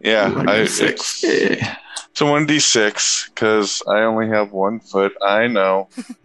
[0.00, 1.22] Yeah, I, Six.
[1.24, 1.76] it's, Yeah.
[2.10, 5.12] it's a 1d6 because I only have one foot.
[5.22, 5.88] I know.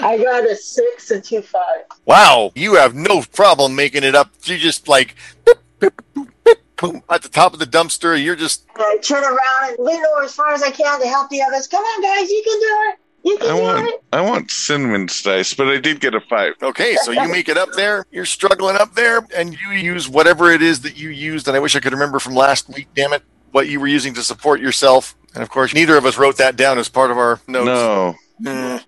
[0.00, 1.84] I got a six and two five.
[2.06, 4.30] wow, you have no problem making it up.
[4.44, 6.28] You just like boop, boop, boop, boop,
[6.80, 8.22] boom, at the top of the dumpster.
[8.22, 9.38] You're just And I turn around
[9.68, 11.66] and lean over as far as I can to help the others.
[11.66, 12.98] Come on, guys, you can do it.
[13.24, 14.02] You can I do want it.
[14.12, 16.54] I want cinnamon's dice, but I did get a five.
[16.62, 16.96] okay.
[17.02, 18.06] So you make it up there.
[18.10, 21.48] You're struggling up there, and you use whatever it is that you used.
[21.48, 22.88] And I wish I could remember from last week.
[22.94, 25.16] Damn it, what you were using to support yourself.
[25.34, 27.66] And of course, neither of us wrote that down as part of our notes.
[27.66, 28.14] No.
[28.42, 28.84] Mm.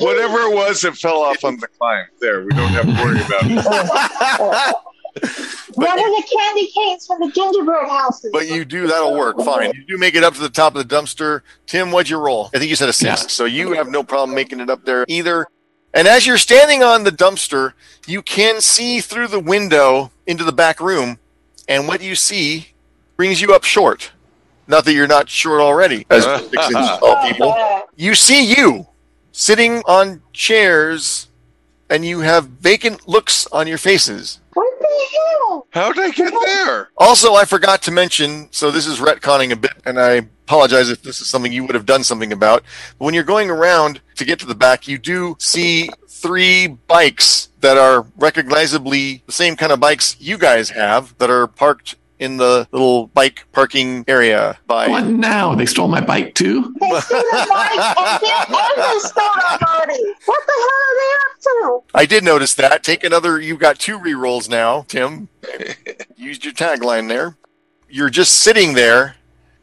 [0.00, 2.06] Whatever it was, it fell off on the climb.
[2.20, 4.76] There, we don't have to worry about it.
[5.74, 8.30] One of the candy canes from the gingerbread houses.
[8.32, 9.38] But you do, that'll work.
[9.38, 9.72] Fine.
[9.74, 11.42] You do make it up to the top of the dumpster.
[11.66, 12.50] Tim, what'd you roll?
[12.54, 13.22] I think you said a six.
[13.22, 13.28] Yeah.
[13.28, 15.46] So you have no problem making it up there either.
[15.94, 17.72] And as you're standing on the dumpster,
[18.06, 21.18] you can see through the window into the back room.
[21.68, 22.68] And what you see
[23.16, 24.12] brings you up short.
[24.66, 26.38] Not that you're not short already, as uh-huh.
[26.50, 27.54] six inches tall people.
[27.96, 28.86] You see you
[29.32, 31.28] sitting on chairs,
[31.88, 34.40] and you have vacant looks on your faces.
[34.52, 36.90] what the How'd I get there?
[36.96, 41.02] Also, I forgot to mention, so this is retconning a bit, and I apologize if
[41.02, 42.62] this is something you would have done something about.
[42.98, 47.48] But when you're going around to get to the back, you do see three bikes
[47.60, 52.36] that are recognizably the same kind of bikes you guys have that are parked in
[52.36, 54.88] the little bike parking area by.
[54.88, 55.54] What now?
[55.54, 56.74] They stole my bike too?
[56.80, 60.14] They stole the bike and then and they stole our body.
[60.24, 61.80] What the hell are they up to?
[61.94, 62.82] I did notice that.
[62.82, 63.40] Take another.
[63.40, 65.28] You've got two re-rolls now, Tim.
[66.16, 67.36] Used your tagline there.
[67.88, 69.16] You're just sitting there.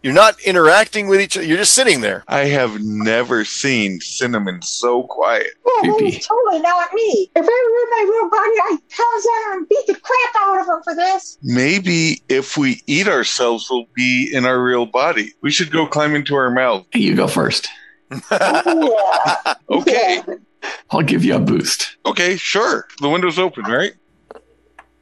[0.06, 1.48] You're not interacting with each other.
[1.48, 2.24] You're just sitting there.
[2.28, 5.48] I have never seen Cinnamon so quiet.
[5.65, 6.18] Yeah, Creepy.
[6.18, 7.32] it's totally not me.
[7.36, 10.36] If I were in my real body, I'd pounce on him and beat the crap
[10.44, 11.39] out of him for this.
[11.41, 15.34] Maybe if we eat ourselves, we'll be in our real body.
[15.41, 16.86] We should go climb into our mouth.
[16.94, 17.68] You go first.
[18.32, 19.54] Yeah.
[19.72, 20.22] Okay.
[20.28, 20.36] Yeah.
[20.91, 21.98] I'll give you a boost.
[22.06, 22.86] Okay, sure.
[23.02, 23.94] The window's open, right?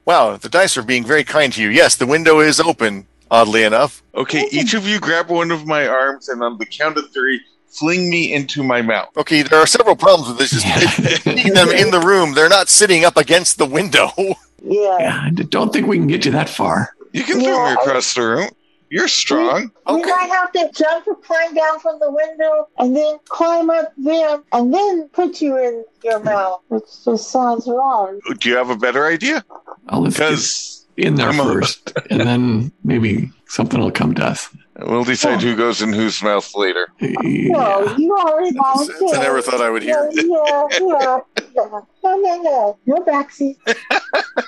[0.05, 1.67] Wow, the dice are being very kind to you.
[1.67, 3.05] Yes, the window is open.
[3.33, 4.03] Oddly enough.
[4.13, 7.41] Okay, each of you grab one of my arms and on the count of three,
[7.67, 9.09] fling me into my mouth.
[9.17, 10.51] Okay, there are several problems with this.
[10.51, 14.09] Just seeing them in the room, they're not sitting up against the window.
[14.17, 14.97] Yeah.
[14.99, 16.95] Yeah, I don't think we can get you that far.
[17.11, 18.49] You can throw me Yeah, I- across the room.
[18.89, 19.71] You're strong.
[19.87, 20.09] We Okay.
[20.11, 24.39] might have to jump or climb down from the window and then climb up there
[24.51, 28.19] and then put you in your mouth, which just sounds wrong.
[28.37, 29.43] Do you have a better idea?
[29.89, 34.25] I'll let's get Because in there I'm first, and then maybe something will come to
[34.25, 34.49] us.
[34.79, 36.87] we'll decide who goes in whose mouth later.
[36.99, 37.09] Yeah.
[37.21, 39.15] No, you already volunteered.
[39.15, 40.09] I never thought I would hear.
[40.11, 41.19] Yeah, yeah, yeah.
[41.55, 41.79] yeah.
[42.03, 42.79] No, no, no.
[42.85, 43.57] No backseat.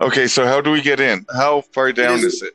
[0.00, 1.26] Okay, so how do we get in?
[1.34, 2.54] How far down is it?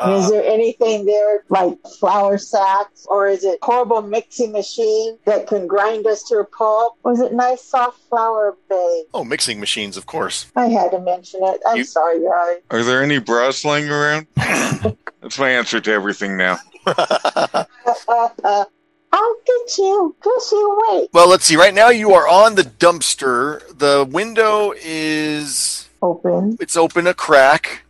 [0.00, 5.46] Uh, is there anything there like flour sacks or is it horrible mixing machine that
[5.46, 6.96] can grind us to a pulp?
[7.04, 9.04] Or is it nice soft flour bag?
[9.14, 10.46] oh, mixing machines, of course.
[10.56, 11.60] I had to mention it.
[11.66, 12.58] I'm You- sorry, guys.
[12.70, 14.26] Are there any bras lying around?
[14.36, 16.58] That's my answer to everything now.
[19.12, 20.14] I'll get you.
[20.24, 21.08] Just you wait.
[21.12, 21.56] well, let's see.
[21.56, 23.60] Right now, you are on the dumpster.
[23.76, 26.56] The window is Open.
[26.60, 27.82] it's open a crack.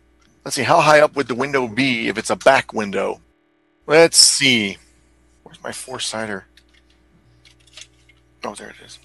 [0.43, 0.63] Let's see.
[0.63, 3.21] How high up would the window be if it's a back window?
[3.85, 4.77] Let's see.
[5.43, 6.45] Where's my four sider?
[8.43, 8.99] Oh, there it is.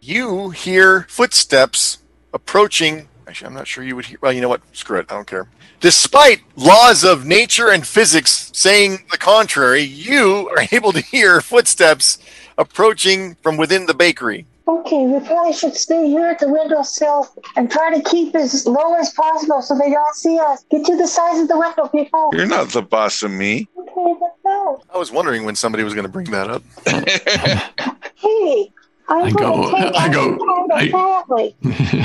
[0.00, 1.98] You hear footsteps
[2.32, 3.08] approaching.
[3.28, 4.18] Actually, I'm not sure you would hear.
[4.20, 4.62] Well, you know what?
[4.72, 5.06] Screw it.
[5.10, 5.48] I don't care.
[5.78, 12.18] Despite laws of nature and physics saying the contrary, you are able to hear footsteps
[12.58, 14.46] approaching from within the bakery.
[14.70, 18.94] Okay, we probably should stay here at the windowsill and try to keep as low
[18.94, 20.64] as possible so they don't see us.
[20.70, 22.30] Get to the size of the window, people.
[22.32, 23.66] You're not the boss of me.
[23.78, 24.80] Okay, then no.
[24.94, 26.62] I was wondering when somebody was going to bring that up.
[28.20, 28.70] Hey,
[29.08, 30.92] I'm I go- take I go- kind I-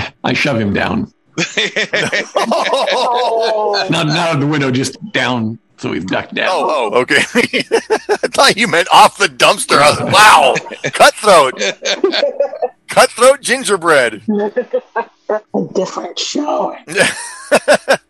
[0.08, 0.14] of.
[0.24, 1.12] I shove him down.
[2.38, 6.50] Oh, Not not out the window, just down so we've ducked down.
[6.52, 7.18] Oh, oh, okay.
[7.36, 9.78] I thought you meant off the dumpster.
[9.78, 10.56] I was, wow,
[10.92, 11.62] cutthroat,
[12.88, 14.24] cutthroat gingerbread.
[14.30, 16.76] a different show.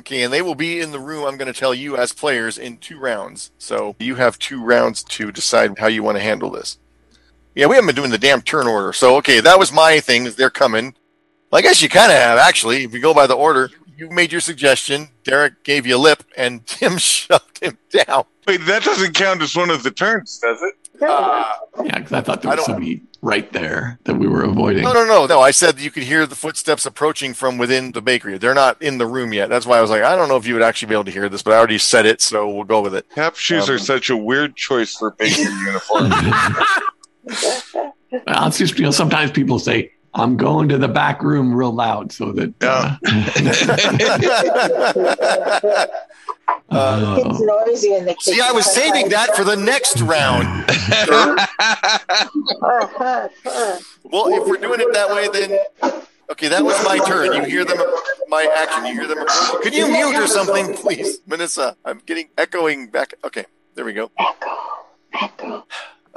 [0.00, 1.26] Okay, and they will be in the room.
[1.26, 3.50] I'm going to tell you as players in two rounds.
[3.58, 6.78] So you have two rounds to decide how you want to handle this.
[7.54, 8.92] Yeah, we haven't been doing the damn turn order.
[8.92, 10.24] So okay, that was my thing.
[10.24, 10.94] is They're coming.
[11.50, 12.84] Well, I guess you kind of have actually.
[12.84, 15.08] If you go by the order, you made your suggestion.
[15.24, 18.24] Derek gave you a lip, and Tim shoved him down.
[18.46, 20.74] Wait, that doesn't count as one of the turns, does it?
[21.02, 21.44] Uh,
[21.84, 24.84] Yeah, because I thought there was don't- somebody right there that we were avoiding.
[24.84, 25.40] No, no, no, no.
[25.40, 28.38] I said you could hear the footsteps approaching from within the bakery.
[28.38, 29.48] They're not in the room yet.
[29.48, 31.10] That's why I was like, I don't know if you would actually be able to
[31.10, 33.10] hear this, but I already said it, so we'll go with it.
[33.10, 36.10] Cap shoes Um, are such a weird choice for bakery uniform.
[38.26, 41.72] Well, it's just you know sometimes people say I'm going to the back room real
[41.72, 42.54] loud so that.
[42.62, 42.96] Uh,
[46.70, 48.34] uh, It's noisy in the kitchen.
[48.34, 50.46] See, I was saving that for the next round.
[54.10, 55.58] Well, if we're doing it that way, then
[56.30, 57.34] okay, that was my turn.
[57.34, 57.76] You hear them,
[58.28, 58.86] my action.
[58.86, 59.24] You hear them.
[59.62, 61.76] Could you mute or something, please, Vanessa?
[61.84, 63.12] I'm getting echoing back.
[63.22, 63.44] Okay,
[63.74, 64.10] there we go.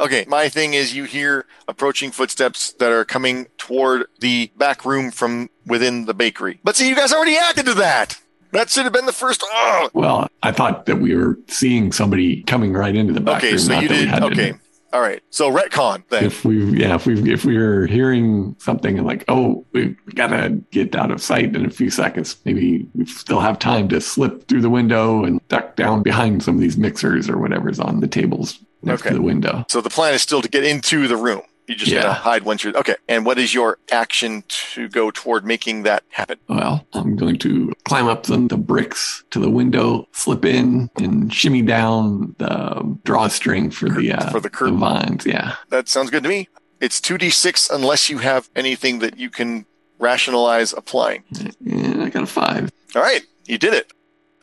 [0.02, 5.12] Okay, my thing is you hear approaching footsteps that are coming toward the back room
[5.12, 6.60] from within the bakery.
[6.64, 8.20] But see, you guys already acted to that.
[8.52, 9.44] That should have been the first.
[9.46, 13.52] Oh, well, I thought that we were seeing somebody coming right into the back okay,
[13.52, 13.60] room.
[13.60, 14.12] so you did.
[14.12, 14.54] Okay,
[14.94, 15.22] all right.
[15.30, 16.26] So retcon then.
[16.26, 20.62] If we, yeah, if we, if we were hearing something and like, oh, we gotta
[20.72, 24.48] get out of sight in a few seconds, maybe we still have time to slip
[24.48, 28.08] through the window and duck down behind some of these mixers or whatever's on the
[28.08, 29.10] tables next Okay.
[29.12, 29.64] to the window.
[29.70, 31.42] So the plan is still to get into the room.
[31.68, 32.02] You just Yeah.
[32.02, 32.96] gonna hide once you're okay.
[33.08, 34.44] And what is your action
[34.74, 36.38] to go toward making that happen?
[36.50, 41.34] Well, I'm going to climb up the, the bricks to the window, slip in, and
[41.34, 44.80] shimmy down the drawstring for the uh, For the curtain.
[44.80, 45.26] vines.
[45.26, 45.56] Yeah.
[45.70, 46.50] That sounds good to me.
[46.82, 49.66] It's two d six unless you have anything that you can
[50.00, 51.24] rationalize applying.
[51.66, 52.72] And I got a five.
[52.96, 53.92] All right, you did it.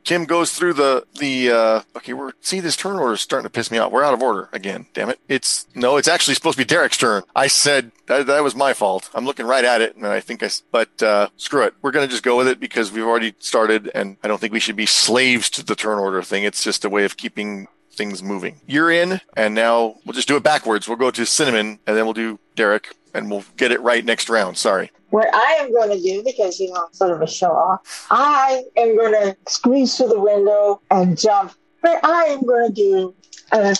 [0.09, 1.51] Kim goes through the the.
[1.51, 3.92] Uh, okay, we're see this turn order is starting to piss me off.
[3.92, 4.87] We're out of order again.
[4.94, 5.21] Damn it!
[5.29, 7.25] It's no, it's actually supposed to be Derek's turn.
[7.37, 9.11] I said that, that was my fault.
[9.12, 10.49] I'm looking right at it, and I think I.
[10.73, 11.75] But uh, screw it.
[11.83, 14.61] We're gonna just go with it because we've already started, and I don't think we
[14.61, 16.42] should be slaves to the turn order thing.
[16.42, 18.62] It's just a way of keeping things moving.
[18.66, 20.88] You're in, and now we'll just do it backwards.
[20.88, 24.28] We'll go to Cinnamon, and then we'll do Derek, and we'll get it right next
[24.28, 24.57] round.
[24.57, 24.90] Sorry.
[25.11, 28.07] What I am going to do, because you know, I'm sort of a show off,
[28.11, 31.52] I am going to squeeze through the window and jump.
[31.83, 33.14] But I am going to do
[33.52, 33.76] a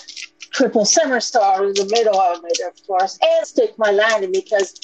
[0.51, 4.79] triple somersault in the middle of it, of course, and stick my landing because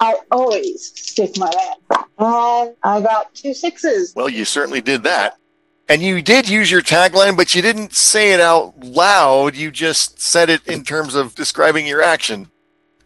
[0.00, 2.06] I always stick my landing.
[2.18, 4.12] And I got two sixes.
[4.14, 5.36] Well, you certainly did that.
[5.88, 9.56] And you did use your tagline, but you didn't say it out loud.
[9.56, 12.48] You just said it in terms of describing your action.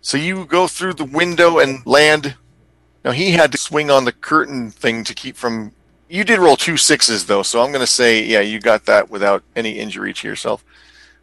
[0.05, 2.37] So you go through the window and land.
[3.07, 5.73] Now he had to swing on the curtain thing to keep from.
[6.11, 9.09] You did roll two sixes though, so I'm going to say, yeah, you got that
[9.09, 10.63] without any injury to yourself.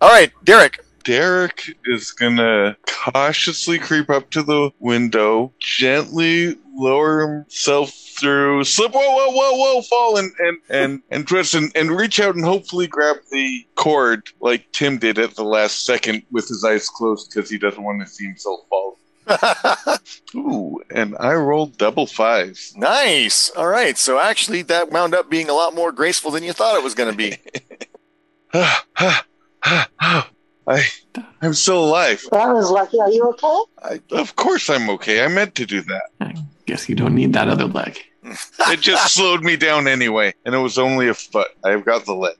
[0.02, 0.84] All right, Derek.
[1.04, 9.00] Derek is gonna cautiously creep up to the window, gently lower himself through, slip, whoa,
[9.02, 12.88] whoa, whoa, whoa, fall and and and, and twist and, and reach out and hopefully
[12.88, 17.50] grab the cord like Tim did at the last second with his eyes closed because
[17.50, 18.98] he doesn't want to see himself fall.
[20.36, 22.74] Ooh, and I rolled double fives.
[22.76, 23.50] nice.
[23.52, 23.98] All right.
[23.98, 26.96] So actually, that wound up being a lot more graceful than you thought it was
[26.96, 27.38] going to be.
[30.68, 30.84] I,
[31.42, 32.24] I'm still alive.
[32.32, 33.00] That was lucky.
[33.00, 33.62] Are you okay?
[34.12, 35.24] I, of course I'm okay.
[35.24, 36.04] I meant to do that.
[36.20, 38.00] I guess you don't need that other leg.
[38.24, 41.48] It just slowed me down anyway, and it was only a foot.
[41.64, 42.36] I've got the leg.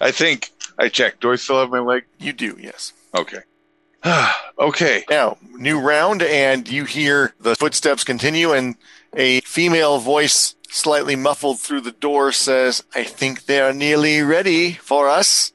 [0.00, 1.20] I think I checked.
[1.20, 2.04] Do I still have my leg?
[2.18, 2.92] You do, yes.
[3.14, 3.40] Okay.
[4.58, 5.04] okay.
[5.10, 8.76] Now, new round, and you hear the footsteps continue, and
[9.14, 15.08] a female voice, slightly muffled through the door, says, I think they're nearly ready for
[15.08, 15.52] us.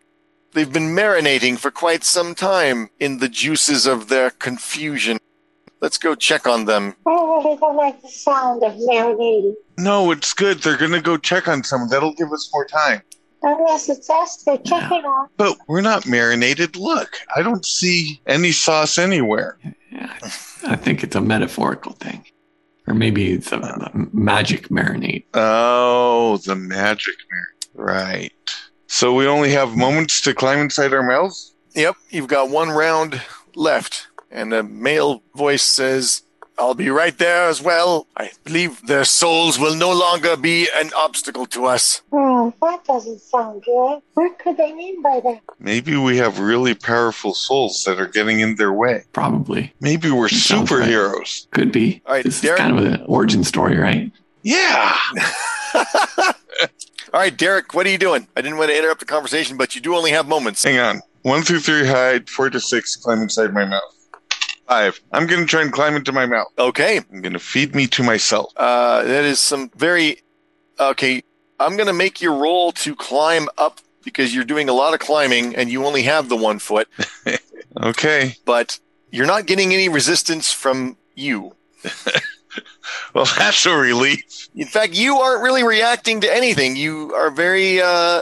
[0.56, 5.18] They've been marinating for quite some time in the juices of their confusion.
[5.82, 6.96] Let's go check on them.
[7.06, 9.56] I really don't like the sound of marinating.
[9.78, 10.60] No, it's good.
[10.60, 11.90] They're gonna go check on someone.
[11.90, 13.02] That'll give us more time.
[13.42, 15.28] Unless it's us they're checking on.
[15.36, 16.78] But we're not marinated.
[16.78, 19.60] Look, I don't see any sauce anywhere.
[19.92, 20.18] Yeah,
[20.66, 22.24] I think it's a metaphorical thing.
[22.88, 25.26] Or maybe it's a, a magic marinade.
[25.34, 27.70] Oh, the magic marinade.
[27.74, 28.32] Right.
[28.96, 31.54] So we only have moments to climb inside our mouths?
[31.74, 33.22] Yep, you've got one round
[33.54, 36.22] left, and a male voice says,
[36.58, 38.08] I'll be right there as well.
[38.16, 42.04] I believe their souls will no longer be an obstacle to us.
[42.14, 44.00] Oh, that doesn't sound good.
[44.14, 45.42] What could they mean by that?
[45.60, 49.04] Maybe we have really powerful souls that are getting in their way.
[49.12, 49.74] Probably.
[49.82, 50.88] Maybe we're Sounds right.
[50.88, 51.52] superheroes.
[51.52, 52.02] Could be.
[52.06, 52.62] All right, this Derek.
[52.62, 54.10] is kind of an origin story, right?
[54.44, 54.98] Yeah.
[57.14, 58.28] All right, Derek, what are you doing?
[58.36, 60.64] I didn't want to interrupt the conversation, but you do only have moments.
[60.64, 61.02] Hang on.
[61.22, 63.82] One through three hide, four to six climb inside my mouth.
[64.68, 65.00] Five.
[65.12, 66.48] I'm gonna try and climb into my mouth.
[66.58, 68.52] Okay, I'm gonna feed me to myself.
[68.58, 70.20] uh, that is some very.
[70.80, 71.24] Okay,
[71.60, 75.00] I'm going to make your roll to climb up because you're doing a lot of
[75.00, 76.90] climbing and you only have the one foot,
[77.82, 78.36] Okay.
[78.44, 78.78] but
[79.10, 81.56] you're not getting any resistance from you.
[83.14, 84.50] Well, that's a relief.
[84.56, 86.76] In fact, you aren't really reacting to anything.
[86.76, 88.22] You are very, uh,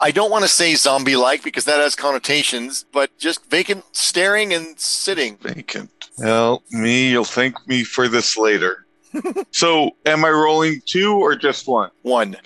[0.00, 4.52] I don't want to say zombie like because that has connotations, but just vacant staring
[4.52, 5.38] and sitting.
[5.38, 5.90] Vacant.
[6.18, 8.86] Well, me, you'll thank me for this later.
[9.50, 11.90] so, am I rolling two or just one?
[12.02, 12.36] One.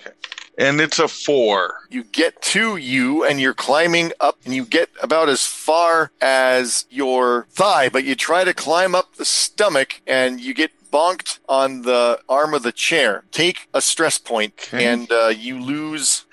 [0.57, 1.73] And it's a four.
[1.89, 6.85] You get to you and you're climbing up and you get about as far as
[6.89, 11.81] your thigh, but you try to climb up the stomach and you get bonked on
[11.83, 13.23] the arm of the chair.
[13.31, 14.85] Take a stress point Okay.
[14.85, 16.25] and uh, you lose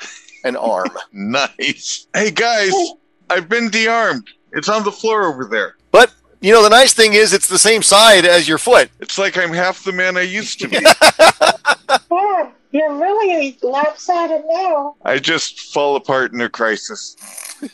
[0.44, 0.90] an arm.
[1.12, 2.06] Nice.
[2.14, 2.72] Hey, guys,
[3.30, 4.28] I've been de-armed.
[4.52, 5.76] It's on the floor over there.
[5.90, 8.90] but you know, the nice thing is it's the same side as your foot.
[9.00, 10.78] It's like I'm half the man I used to be.
[12.10, 14.96] Yeah, you're really lopsided now.
[15.04, 17.16] I just fall apart in a crisis.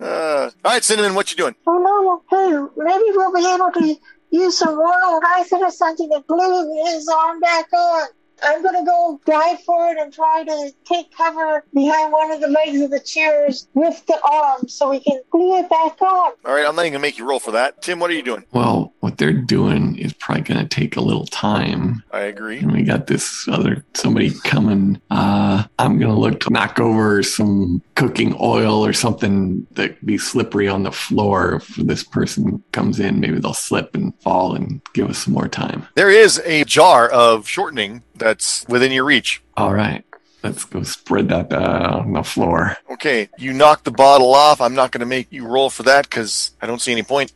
[0.00, 1.54] Uh, all right, Cinnamon, what you doing?
[1.66, 3.96] Oh no, hey, maybe we'll be able to
[4.30, 8.08] use some royal acid or something to glue his arm back on.
[8.42, 12.48] I'm gonna go dive for it and try to take cover behind one of the
[12.48, 16.32] legs of the chairs with the arm so we can glue it back on.
[16.44, 17.82] All right, I'm not even gonna make you roll for that.
[17.82, 18.44] Tim, what are you doing?
[18.52, 22.02] Well, what they're doing is probably going to take a little time.
[22.10, 22.58] I agree.
[22.58, 25.00] And we got this other somebody coming.
[25.10, 30.18] Uh, I'm going to look to knock over some cooking oil or something that be
[30.18, 31.54] slippery on the floor.
[31.54, 35.48] If this person comes in, maybe they'll slip and fall and give us some more
[35.48, 35.86] time.
[35.94, 39.42] There is a jar of shortening that's within your reach.
[39.56, 40.04] All right.
[40.42, 42.76] Let's go spread that uh, on the floor.
[42.92, 44.60] Okay, you knock the bottle off.
[44.60, 47.32] I'm not going to make you roll for that because I don't see any point.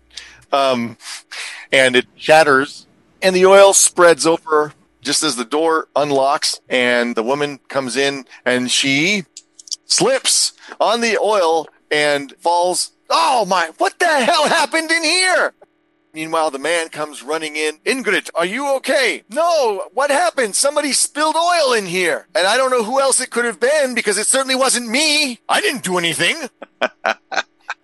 [0.52, 0.96] Um,
[1.72, 2.86] and it shatters,
[3.20, 8.26] and the oil spreads over just as the door unlocks, and the woman comes in,
[8.44, 9.24] and she
[9.86, 12.92] slips on the oil and falls.
[13.08, 13.70] Oh my!
[13.78, 15.52] What the hell happened in here?
[16.12, 17.78] Meanwhile, the man comes running in.
[17.86, 19.22] Ingrid, are you okay?
[19.28, 20.56] No, what happened?
[20.56, 22.26] Somebody spilled oil in here.
[22.34, 25.38] And I don't know who else it could have been because it certainly wasn't me.
[25.48, 26.36] I didn't do anything.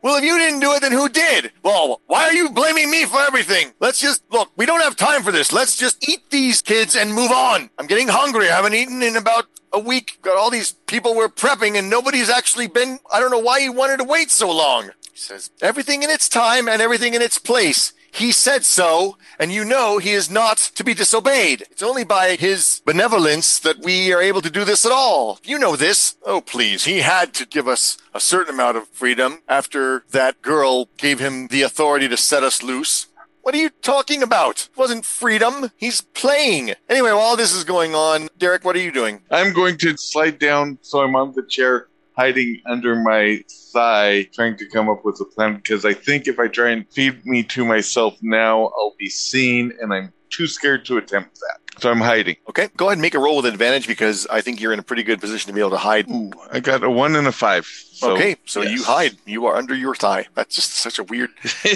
[0.03, 1.53] well, if you didn't do it, then who did?
[1.63, 3.73] Well, why are you blaming me for everything?
[3.79, 5.53] Let's just, look, we don't have time for this.
[5.53, 7.71] Let's just eat these kids and move on.
[7.79, 8.49] I'm getting hungry.
[8.49, 10.19] I haven't eaten in about a week.
[10.23, 13.73] Got all these people we're prepping and nobody's actually been, I don't know why you
[13.73, 14.91] wanted to wait so long.
[15.13, 17.93] He says, everything in its time and everything in its place.
[18.17, 21.65] He said so, and you know he is not to be disobeyed.
[21.71, 25.39] It's only by his benevolence that we are able to do this at all.
[25.45, 26.17] You know this.
[26.25, 26.85] Oh, please.
[26.85, 31.49] He had to give us a certain amount of freedom after that girl gave him
[31.49, 33.09] the authority to set us loose.
[33.43, 34.71] What are you talking about?
[34.73, 35.71] It wasn't freedom.
[35.77, 36.73] He's playing.
[36.89, 39.21] Anyway, while this is going on, Derek, what are you doing?
[39.31, 43.45] I'm going to slide down so I'm on the chair, hiding under my
[43.77, 46.91] thigh, trying to come up with a plan because I think if I try and
[46.91, 51.59] feed me to myself now, I'll be seen, and I'm too scared to attempt that.
[51.79, 52.37] So I'm hiding.
[52.49, 54.83] Okay, go ahead and make a roll with advantage because I think you're in a
[54.83, 56.11] pretty good position to be able to hide.
[56.11, 57.67] Ooh, I got a one and a five.
[57.67, 58.73] So, okay, so yes.
[58.73, 59.17] you hide.
[59.27, 60.27] You are under your thigh.
[60.35, 61.31] That's just such a weird.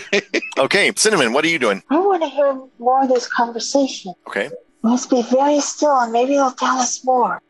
[0.59, 1.83] okay, Cinnamon, what are you doing?
[1.91, 4.15] I want to hear more of this conversation.
[4.27, 4.49] Okay.
[4.83, 7.43] Let's be very still and maybe they'll tell us more.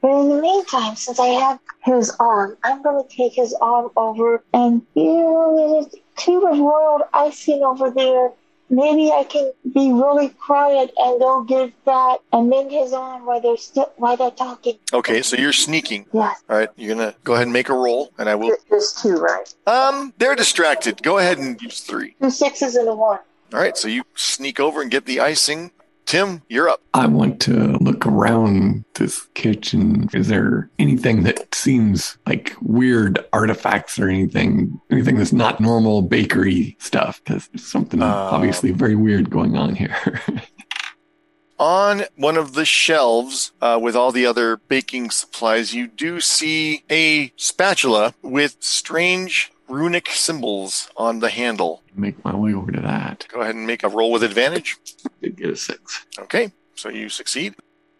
[0.00, 3.90] But in the meantime, since I have his arm, I'm going to take his arm
[3.96, 8.30] over and, you know, there's a tube of royal icing over there.
[8.70, 13.40] Maybe I can be really quiet and they'll give that and mend his arm while
[13.40, 14.78] they're still, while they're talking.
[14.92, 16.04] Okay, so you're sneaking.
[16.12, 18.54] Yes, All right, you're gonna go ahead and make a roll, and I will.
[18.68, 19.54] there's two, right?
[19.66, 21.02] Um, they're distracted.
[21.02, 22.14] Go ahead and use three.
[22.20, 23.20] Two sixes and a one.
[23.54, 25.70] All right, so you sneak over and get the icing.
[26.08, 26.80] Tim, you're up.
[26.94, 30.08] I want to look around this kitchen.
[30.14, 36.78] Is there anything that seems like weird artifacts or anything, anything that's not normal bakery
[36.80, 37.20] stuff?
[37.22, 40.22] Because there's something Uh, obviously very weird going on here.
[41.58, 46.84] On one of the shelves uh, with all the other baking supplies, you do see
[46.88, 51.82] a spatula with strange runic symbols on the handle.
[51.94, 53.26] Make my way over to that.
[53.28, 54.76] Go ahead and make a roll with advantage.
[55.22, 56.06] Did get a six.
[56.18, 57.54] Okay, so you succeed.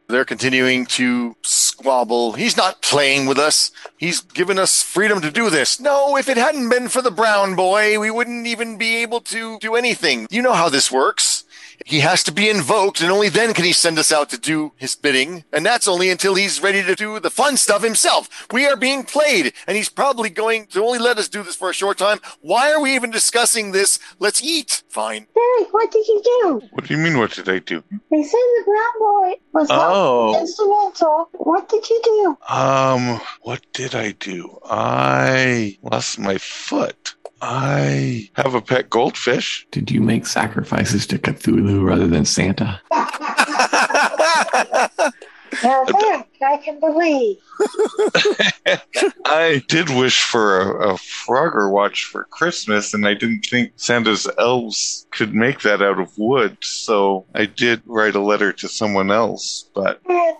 [0.08, 2.32] They're continuing to squabble.
[2.32, 3.70] He's not playing with us.
[3.98, 5.78] He's given us freedom to do this.
[5.78, 9.58] No, if it hadn't been for the brown boy, we wouldn't even be able to
[9.58, 10.26] do anything.
[10.30, 11.37] You know how this works.
[11.86, 14.72] He has to be invoked, and only then can he send us out to do
[14.76, 15.44] his bidding.
[15.52, 18.46] And that's only until he's ready to do the fun stuff himself.
[18.52, 21.70] We are being played, and he's probably going to only let us do this for
[21.70, 22.18] a short time.
[22.40, 23.98] Why are we even discussing this?
[24.18, 24.82] Let's eat.
[24.88, 25.26] Fine.
[25.34, 26.60] Derek, what did you do?
[26.72, 27.16] What do you mean?
[27.18, 27.82] What did I do?
[28.10, 31.28] They said the brown boy was Oh, instrumental.
[31.32, 32.54] What did you do?
[32.54, 34.58] um, what did I do?
[34.64, 37.14] I lost my foot.
[37.40, 39.66] I have a pet goldfish.
[39.70, 42.80] Did you make sacrifices to Cthulhu rather than Santa?
[45.62, 47.38] Now that I can believe.
[49.24, 54.28] I did wish for a, a Frogger watch for Christmas, and I didn't think Santa's
[54.38, 59.10] elves could make that out of wood, so I did write a letter to someone
[59.10, 59.70] else.
[59.74, 60.36] But And who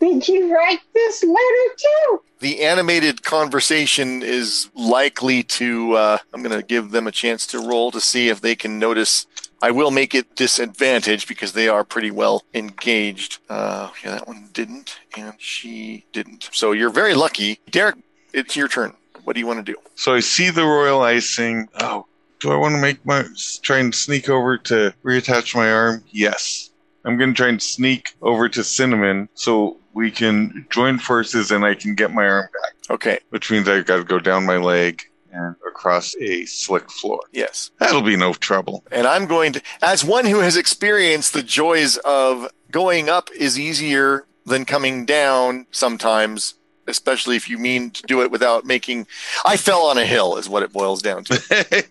[0.00, 2.20] did you write this letter too?
[2.40, 7.58] the animated conversation is likely to uh, i'm going to give them a chance to
[7.58, 9.26] roll to see if they can notice
[9.62, 14.48] i will make it disadvantage because they are pretty well engaged uh, yeah that one
[14.52, 17.96] didn't and she didn't so you're very lucky derek
[18.32, 21.68] it's your turn what do you want to do so I see the royal icing.
[21.80, 22.06] Oh,
[22.40, 23.24] do I want to make my
[23.62, 26.04] try and sneak over to reattach my arm?
[26.10, 26.70] Yes.
[27.04, 31.64] I'm going to try and sneak over to Cinnamon so we can join forces and
[31.64, 34.56] I can get my arm back, okay which means I've got to go down my
[34.56, 35.02] leg
[35.32, 37.20] and across a slick floor.
[37.32, 37.72] Yes.
[37.78, 38.84] That'll be no trouble.
[38.92, 43.58] And I'm going to, as one who has experienced the joys of going up is
[43.58, 46.54] easier than coming down sometimes,
[46.86, 49.06] especially if you mean to do it without making.
[49.46, 51.84] I fell on a hill, is what it boils down to.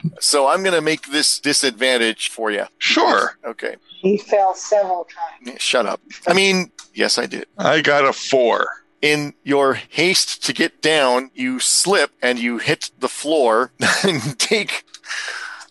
[0.20, 2.64] so I'm going to make this disadvantage for you.
[2.78, 3.36] sure.
[3.44, 3.76] Okay.
[4.00, 5.06] He fell several
[5.44, 5.60] times.
[5.60, 6.00] Shut up.
[6.26, 7.46] I mean, yes, I did.
[7.58, 8.68] I got a four.
[9.00, 13.70] In your haste to get down, you slip and you hit the floor
[14.04, 14.84] and take.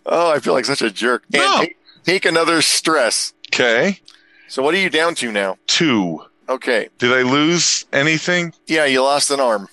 [0.05, 1.23] Oh, I feel like such a jerk.
[1.33, 1.57] And No.
[1.59, 3.33] take, take another stress.
[3.53, 3.99] Okay.
[4.47, 5.57] So what are you down to now?
[5.67, 6.23] Two.
[6.49, 6.89] Okay.
[6.97, 8.53] Did I lose anything?
[8.67, 9.67] Yeah, you lost an arm.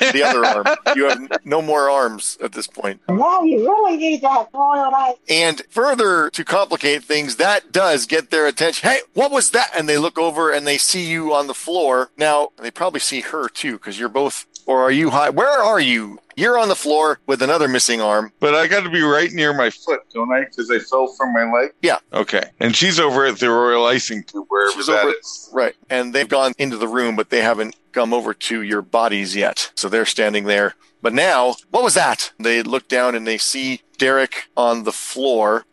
[0.00, 0.66] The other arm.
[0.96, 3.00] You have no more arms at this point.
[3.08, 5.14] Now you really need that boiled ice.
[5.28, 8.88] And further to complicate things, that does get their attention.
[8.88, 9.70] Hey, what was that?
[9.76, 12.10] And they look over and they see you on the floor.
[12.18, 15.30] Now, they probably see her too, because you're both, or are you high?
[15.30, 16.18] Where are you?
[16.36, 18.32] You're on the floor with another missing arm.
[18.40, 20.44] But I got to be right near my foot, don't I?
[20.44, 21.72] Because I fell from my leg.
[21.82, 21.98] Yeah.
[22.14, 22.44] Okay.
[22.60, 25.50] And she's over at the Royal Icing Tube, wherever She's that over- is.
[25.52, 25.74] Right.
[25.90, 29.70] And they've gone into the room, but they haven't come over to your bodies yet.
[29.74, 30.76] So they're standing there.
[31.02, 32.32] But now, what was that?
[32.38, 35.64] They look down and they see Derek on the floor.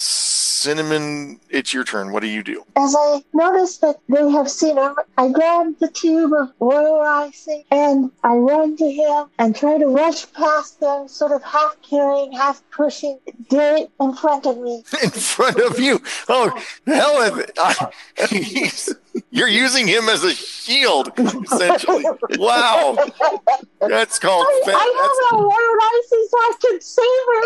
[0.58, 2.12] Cinnamon, it's your turn.
[2.12, 2.66] What do you do?
[2.76, 7.64] As I noticed that they have seen him, I grab the tube of royal icing
[7.70, 12.32] and I run to him and try to rush past them, sort of half carrying,
[12.32, 14.84] half pushing Derek in front of me.
[15.04, 16.02] in front of you.
[16.28, 16.50] Oh,
[16.88, 17.58] hell with it.
[17.62, 17.92] I-
[19.32, 22.04] you're using him as a shield, essentially.
[22.38, 22.98] Wow.
[23.80, 27.42] That's called I, fa- I have a royal icing so I can save her.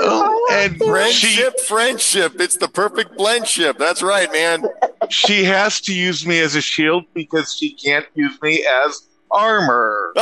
[0.52, 0.86] And have to.
[0.88, 2.40] friendship, friendship.
[2.40, 3.78] It's the perfect blendship.
[3.78, 4.66] That's right, man.
[5.10, 10.14] She has to use me as a shield because she can't use me as armor.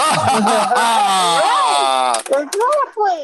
[2.30, 3.24] Exactly.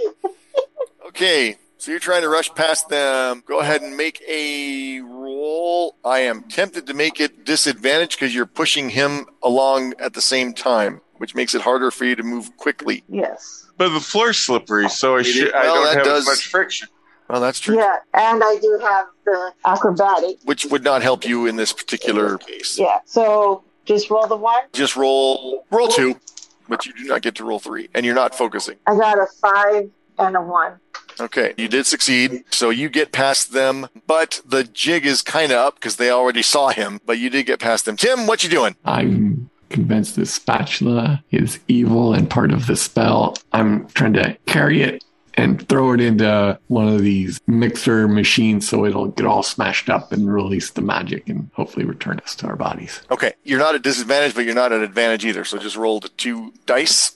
[1.07, 3.43] okay, so you're trying to rush past them.
[3.45, 5.95] Go ahead and make a roll.
[6.03, 10.51] I am tempted to make it disadvantage because you're pushing him along at the same
[10.55, 13.03] time, which makes it harder for you to move quickly.
[13.07, 13.67] Yes.
[13.77, 16.47] But the floor's slippery, so I, It is- should, I don't that have does- much
[16.47, 16.88] friction.
[17.29, 17.75] Well, that's true.
[17.77, 20.38] Yeah, and I do have the acrobatic.
[20.45, 22.79] Which would not help you in this particular case.
[22.79, 22.99] Yeah.
[23.05, 24.61] So just roll the one.
[24.73, 26.19] Just roll roll two,
[26.67, 28.77] but you do not get to roll three, and you're not focusing.
[28.88, 30.80] I got a five and a one.
[31.20, 35.59] Okay, you did succeed, so you get past them, but the jig is kind of
[35.59, 36.99] up because they already saw him.
[37.05, 37.95] But you did get past them.
[37.95, 38.76] Tim, what you doing?
[38.84, 43.36] I'm convinced this spatula is evil and part of the spell.
[43.53, 45.03] I'm trying to carry it
[45.36, 50.11] and throw it into one of these mixer machines so it'll get all smashed up
[50.11, 53.01] and release the magic and hopefully return us to our bodies.
[53.11, 55.43] Okay, you're not at disadvantage, but you're not at advantage either.
[55.43, 57.16] So just roll the two dice.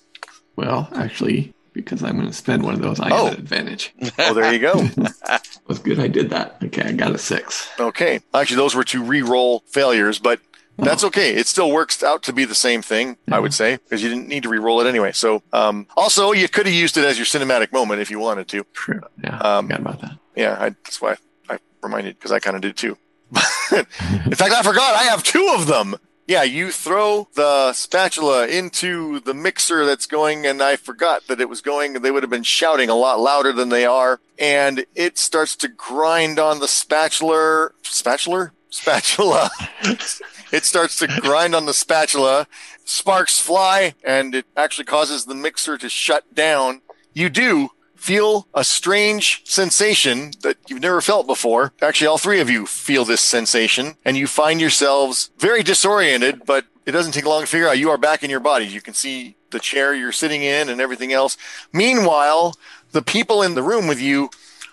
[0.56, 3.26] Well, actually, because I'm going to spend one of those, I Oh.
[3.26, 3.94] have an advantage.
[4.20, 4.88] Oh, there you go.
[5.68, 6.58] was good I did that.
[6.64, 7.70] Okay, I got a six.
[7.80, 10.40] Okay, actually, those were two re-roll failures, but
[10.78, 11.34] that's okay.
[11.36, 14.28] It still works out to be the same thing, I would say, because you didn't
[14.28, 15.12] need to re-roll it anyway.
[15.12, 18.48] So, um, also, you could have used it as your cinematic moment if you wanted
[18.50, 18.66] to.
[18.74, 19.02] True.
[19.24, 20.18] Yeah, Um, forgot about that.
[20.36, 21.18] Yeah, I, that's why
[21.50, 22.98] I reminded because I kind of did too.
[23.72, 25.96] In fact, I forgot I have two of them.
[26.30, 31.50] Yeah, you throw the spatula into the mixer that's going, and I forgot that it
[31.50, 31.94] was going.
[31.94, 35.68] They would have been shouting a lot louder than they are, and it starts to
[35.68, 37.72] grind on the spatula.
[37.82, 38.52] Spatula?
[38.70, 39.50] Spatula.
[40.52, 42.46] it starts to grind on the spatula.
[42.86, 46.84] Sparks fly, and it actually causes the mixer to shut down.
[47.12, 51.74] You do feel a strange sensation that you've never felt before.
[51.82, 56.66] Actually, all three of you feel this sensation, and you find yourselves very disoriented, but
[56.86, 58.74] it doesn't take long to figure out you are back in your bodies.
[58.74, 61.38] You can see the chair you're sitting in and everything else.
[61.74, 62.56] Meanwhile,
[62.92, 64.30] the people in the room with you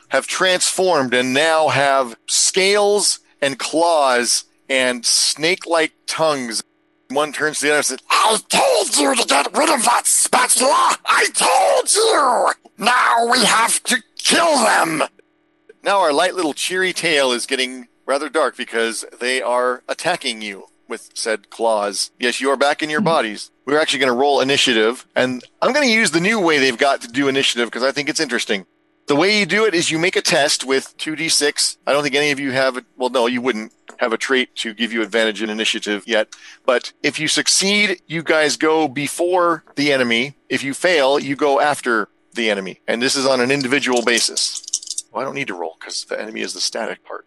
[0.09, 6.63] have transformed and now have scales and claws and snake like tongues.
[7.09, 10.07] One turns to the other and says, I told you to get rid of that
[10.07, 10.97] spatula!
[11.07, 12.85] I told you!
[12.85, 15.03] Now we have to kill them!
[15.85, 20.67] Now our light little cheery tale is getting rather dark because they are attacking you
[20.89, 22.11] with said claws.
[22.19, 23.07] Yes, you are back in your hmm.
[23.07, 23.51] bodies.
[23.67, 26.79] We're actually going to roll initiative, and I'm going to use the new way they've
[26.79, 28.67] got to do initiative because I think it's interesting.
[29.07, 31.77] The way you do it is you make a test with 2d6.
[31.87, 32.85] I don't think any of you have it.
[32.97, 36.29] Well, no, you wouldn't have a trait to give you advantage in initiative yet.
[36.65, 40.37] But if you succeed, you guys go before the enemy.
[40.49, 42.81] If you fail, you go after the enemy.
[42.87, 44.63] And this is on an individual basis.
[45.13, 47.27] Well, I don't need to roll because the enemy is the static part.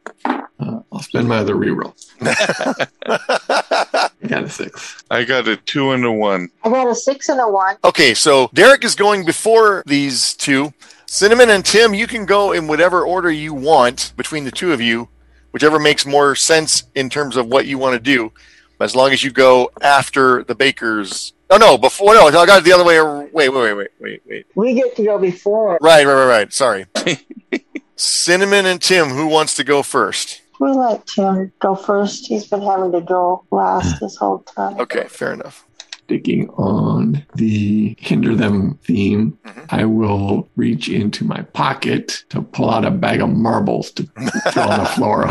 [0.60, 1.96] Uh, I'll spend my other reroll.
[2.22, 5.04] I got a six.
[5.10, 6.50] I got a two and a one.
[6.64, 7.78] I got a six and a one.
[7.84, 10.74] Okay, so Derek is going before these two.
[11.08, 14.80] Cinnamon and Tim, you can go in whatever order you want between the two of
[14.80, 15.10] you,
[15.52, 18.32] whichever makes more sense in terms of what you want to do.
[18.80, 21.34] As long as you go after the bakers.
[21.50, 23.02] Oh no, before no, I got it the other way.
[23.02, 24.46] Wait, wait, wait, wait, wait, wait.
[24.56, 25.78] We get to go before.
[25.82, 26.54] Right, right, right, right.
[26.54, 26.86] Sorry.
[27.98, 30.42] Cinnamon and Tim, who wants to go first?
[30.60, 32.28] We let Tim go first.
[32.28, 34.06] He's been having to go last hmm.
[34.06, 34.80] this whole time.
[34.80, 35.66] Okay, fair enough.
[36.14, 39.66] Sticking on the hinder them theme, Mhm.
[39.70, 44.10] I will reach into my pocket to pull out a bag of marbles to
[44.52, 45.28] throw on the floor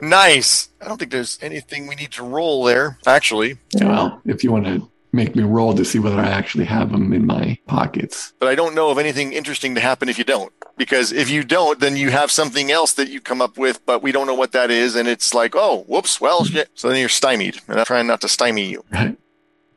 [0.00, 0.70] nice.
[0.80, 3.58] I don't think there's anything we need to roll there, actually.
[3.82, 7.12] well, if you want to make me roll to see whether I actually have them
[7.12, 8.32] in my pockets.
[8.38, 10.52] But I don't know of anything interesting to happen if you don't.
[10.76, 14.02] Because if you don't, then you have something else that you come up with, but
[14.02, 14.94] we don't know what that is.
[14.96, 16.70] And it's like, oh, whoops, well, shit.
[16.74, 17.60] So then you're stymied.
[17.68, 18.84] And I'm trying not to stymie you.
[18.90, 19.16] Right.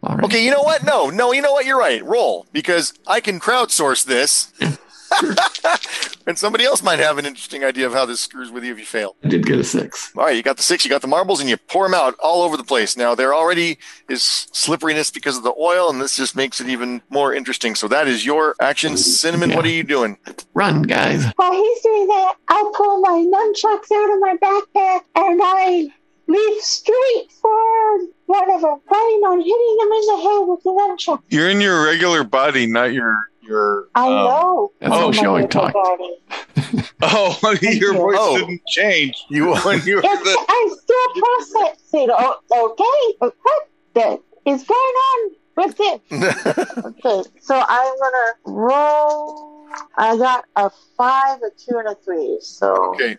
[0.02, 0.24] All right.
[0.26, 0.84] Okay, you know what?
[0.84, 1.66] No, no, you know what?
[1.66, 2.04] You're right.
[2.04, 2.46] Roll.
[2.54, 4.54] Because I can crowdsource this.
[6.28, 8.80] and somebody else might have an interesting idea of how this screws with you if
[8.80, 9.16] you fail.
[9.24, 10.12] I did get a six.
[10.16, 12.16] All right, you got the six, you got the marbles, and you pour them out
[12.20, 12.98] all over the place.
[12.98, 13.78] Now, there already
[14.10, 17.76] is slipperiness because of the oil, and this just makes it even more interesting.
[17.76, 18.98] So that is your action.
[18.98, 20.18] Cinnamon, what are you doing?
[20.54, 21.26] Run, guys.
[21.36, 25.88] While he's doing that, I pull my nunchucks out of my backpack and I
[26.28, 30.70] leap straight for one of them, planning on hitting him in the head with the
[30.72, 31.22] nunchuck.
[31.30, 33.88] You're in your regular body, not your your.
[33.96, 34.72] I um, know.
[34.80, 35.78] That's how I'm she always a talked.
[37.02, 38.38] Oh, your voice Oh.
[38.38, 40.46] didn't change You when you were the.
[40.50, 42.10] I'm still processing.
[42.12, 44.20] Oh, okay, but what the
[44.50, 46.02] is going on with it?
[46.86, 49.55] Okay, so I'm gonna roll.
[49.98, 52.38] I got a five, a two, and a three.
[52.42, 53.18] So Okay.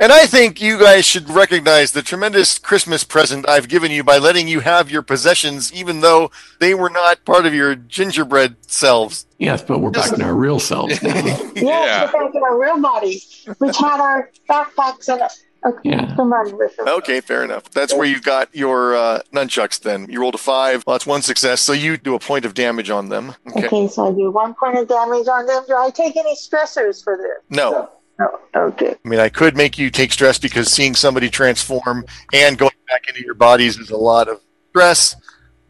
[0.00, 4.18] And I think you guys should recognize the tremendous Christmas present I've given you by
[4.18, 9.26] letting you have your possessions, even though they were not part of your gingerbread selves.
[9.38, 11.14] Yes, but we're back in our real selves now.
[11.14, 12.10] yeah, Yeah.
[12.12, 15.22] we're back in our real bodies, which had our backpacks and
[15.64, 16.14] okay, Yeah.
[16.16, 16.88] come with it.
[16.88, 17.70] Okay, fair enough.
[17.70, 20.06] That's where you got your uh, nunchucks then.
[20.10, 20.84] You rolled a five.
[20.86, 21.60] Well, that's one success.
[21.60, 23.34] So you do a point of damage on them.
[23.50, 23.66] Okay.
[23.66, 25.64] Okay, so I do one point of damage on them.
[25.66, 27.44] Do I take any stressors for this?
[27.50, 27.90] No.
[28.18, 28.38] No.
[28.56, 28.94] Okay.
[29.04, 33.08] I mean, I could make you take stress because seeing somebody transform and going back
[33.08, 34.40] into your bodies is a lot of
[34.70, 35.16] stress,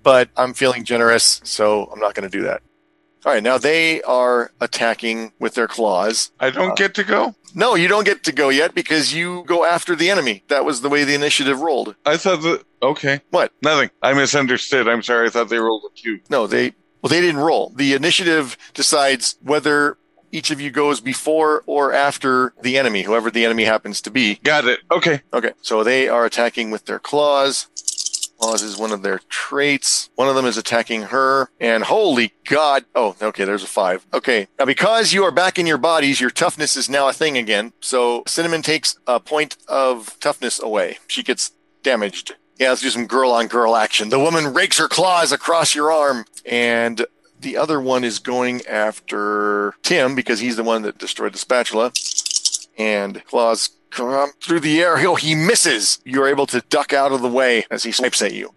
[0.02, 2.60] but I'm feeling generous, so I'm not going to do that.
[3.24, 6.32] All right, now they are attacking with their claws.
[6.38, 7.34] I don't get to go.
[7.54, 10.42] No, you don't get to go yet because you go after the enemy.
[10.48, 11.94] That was the way the initiative rolled.
[12.04, 12.64] I thought that.
[12.82, 13.20] Okay.
[13.30, 13.52] What?
[13.62, 13.90] Nothing.
[14.02, 14.88] I misunderstood.
[14.88, 15.28] I'm sorry.
[15.28, 16.20] I thought they rolled a two.
[16.28, 17.72] No, they well they didn't roll.
[17.76, 19.98] The initiative decides whether
[20.32, 24.34] each of you goes before or after the enemy, whoever the enemy happens to be.
[24.42, 24.80] Got it.
[24.90, 25.22] Okay.
[25.32, 27.68] Okay, so they are attacking with their claws.
[28.38, 30.10] Claws is one of their traits.
[30.14, 31.48] One of them is attacking her.
[31.60, 32.84] And holy God.
[32.94, 34.06] Oh, okay, there's a five.
[34.12, 37.36] Okay, now because you are back in your bodies, your toughness is now a thing
[37.38, 37.72] again.
[37.80, 40.98] So Cinnamon takes a point of toughness away.
[41.06, 42.34] She gets damaged.
[42.58, 44.10] Yeah, let's do some girl on girl action.
[44.10, 46.24] The woman rakes her claws across your arm.
[46.46, 47.04] And
[47.40, 51.92] the other one is going after Tim because he's the one that destroyed the spatula.
[52.78, 54.96] And claws come through the air.
[54.98, 56.00] Oh, he misses.
[56.04, 58.54] You're able to duck out of the way as he swipes at you.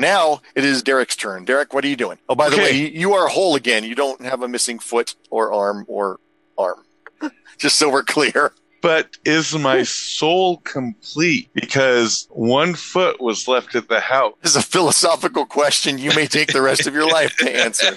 [0.00, 1.44] Now it is Derek's turn.
[1.44, 2.18] Derek, what are you doing?
[2.28, 2.64] Oh, by the Okay.
[2.64, 3.84] way, you- you are whole again.
[3.84, 6.18] You don't have a missing foot or arm or
[6.58, 6.84] arm.
[7.58, 8.52] Just so we're clear.
[8.80, 11.50] But is my soul complete?
[11.54, 14.34] Because one foot was left at the house.
[14.42, 17.96] This is a philosophical question you may take the rest of your life to answer.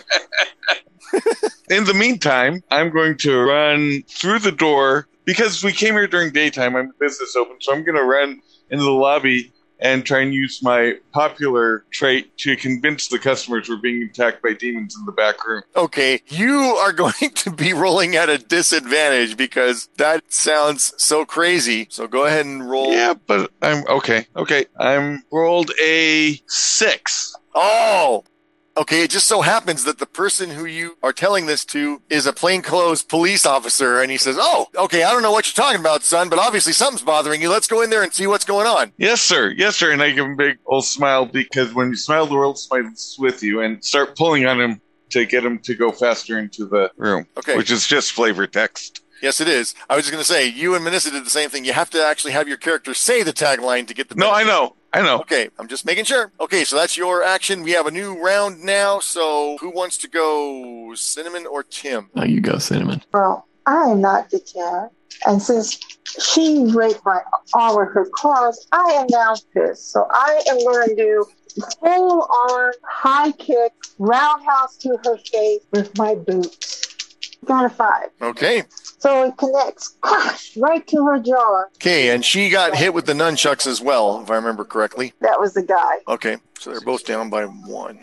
[1.72, 6.32] In the meantime, I'm going to run through the door because we came here during
[6.32, 6.76] daytime.
[6.76, 10.64] I'm business open, so I'm going to run into the lobby and try and use
[10.64, 15.46] my popular trait to convince the customers we're being attacked by demons in the back
[15.46, 15.64] room.
[15.76, 21.88] Okay, you are going to be rolling at a disadvantage because that sounds so crazy.
[21.90, 22.92] So go ahead and roll.
[22.94, 24.28] Yeah, but I'm okay.
[24.36, 27.36] Okay, I'm rolled a six.
[27.54, 28.24] Oh,
[28.78, 29.04] okay.
[29.04, 32.34] It just so happens that the person who you are telling this to is a
[32.34, 35.04] plainclothes police officer, and he says, "Oh, okay.
[35.04, 37.50] I don't know what you're talking about, son, but obviously something's bothering you.
[37.50, 39.50] Let's go in there and see what's going on." Yes, sir.
[39.56, 39.92] Yes, sir.
[39.92, 43.16] And I give him a big old smile because when you smile, the world smiles
[43.20, 46.90] with you, and start pulling on him to get him to go faster into the
[46.98, 47.56] room, Okay.
[47.56, 49.02] which is just flavor text.
[49.22, 49.74] Yes, it is.
[49.90, 51.64] I was just going to say, you and Manissa did the same thing.
[51.64, 54.16] You have to actually have your character say the tagline to get the.
[54.16, 54.76] No, I know.
[54.96, 55.20] I know.
[55.20, 56.32] Okay, I'm just making sure.
[56.40, 57.64] Okay, so that's your action.
[57.64, 59.00] We have a new round now.
[59.00, 62.10] So who wants to go, Cinnamon or Tim?
[62.16, 63.04] Oh, you go, Cinnamon.
[63.12, 64.92] Well, I am not the deterred.
[65.26, 65.78] And since
[66.24, 67.20] she raped my
[67.54, 69.92] arm with her claws, I am now pissed.
[69.92, 71.26] So I am going to do
[71.82, 77.36] full arm, high kick, roundhouse to her face with my boots.
[77.44, 78.12] Got a five.
[78.22, 78.64] Okay.
[79.06, 81.66] So it connects crash, right to her jaw.
[81.76, 85.14] Okay, and she got hit with the nunchucks as well, if I remember correctly.
[85.22, 85.98] That was the guy.
[86.08, 88.00] Okay, so they're both down by one.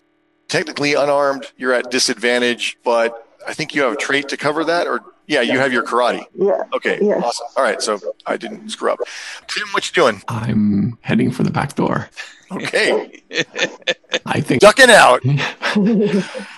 [0.46, 4.86] Technically unarmed, you're at disadvantage, but I think you have a trait to cover that,
[4.86, 6.24] or yeah, you have your karate.
[6.36, 6.62] Yeah.
[6.72, 7.20] Okay, Yes.
[7.24, 7.46] awesome.
[7.57, 9.00] All right, so I didn't screw up.
[9.48, 10.22] Tim, what you doing?
[10.28, 12.11] I'm heading for the back door.
[12.53, 13.22] Okay,
[14.26, 14.61] I think.
[14.61, 15.20] ducking out.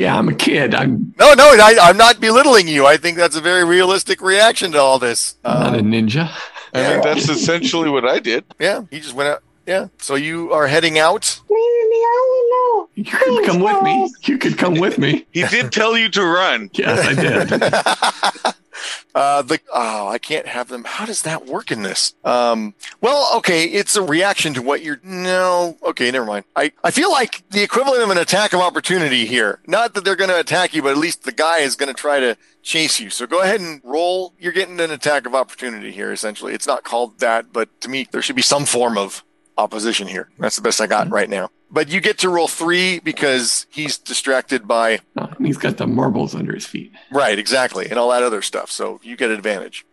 [0.00, 0.74] Yeah, I'm a kid.
[0.74, 2.86] I'm No, no, I, I'm not belittling you.
[2.86, 5.36] I think that's a very realistic reaction to all this.
[5.44, 6.30] not a Uh, ninja.
[6.74, 8.44] I mean, that's essentially what I did.
[8.58, 9.42] yeah, he just went out.
[9.66, 11.40] Yeah, so you are heading out.
[12.96, 13.30] Leave me alone.
[13.30, 14.14] You could come with me.
[14.22, 15.26] You could come with me.
[15.32, 16.70] He did tell you to run.
[16.74, 18.54] Yes, I did.
[19.14, 20.84] uh, the oh, I can't have them.
[20.84, 22.14] How does that work in this?
[22.24, 25.00] Um, well, okay, it's a reaction to what you're.
[25.02, 26.44] No, okay, never mind.
[26.56, 29.60] I I feel like the equivalent of an attack of opportunity here.
[29.66, 31.98] Not that they're going to attack you, but at least the guy is going to
[31.98, 33.10] try to chase you.
[33.10, 34.34] So go ahead and roll.
[34.38, 36.12] You're getting an attack of opportunity here.
[36.12, 39.24] Essentially, it's not called that, but to me, there should be some form of
[39.56, 40.30] opposition here.
[40.38, 41.50] That's the best I got right now.
[41.70, 44.98] But you get to roll three because he's distracted by.
[45.16, 46.92] Oh, he's got the marbles under his feet.
[47.12, 48.70] right, exactly, and all that other stuff.
[48.70, 49.84] So you get advantage.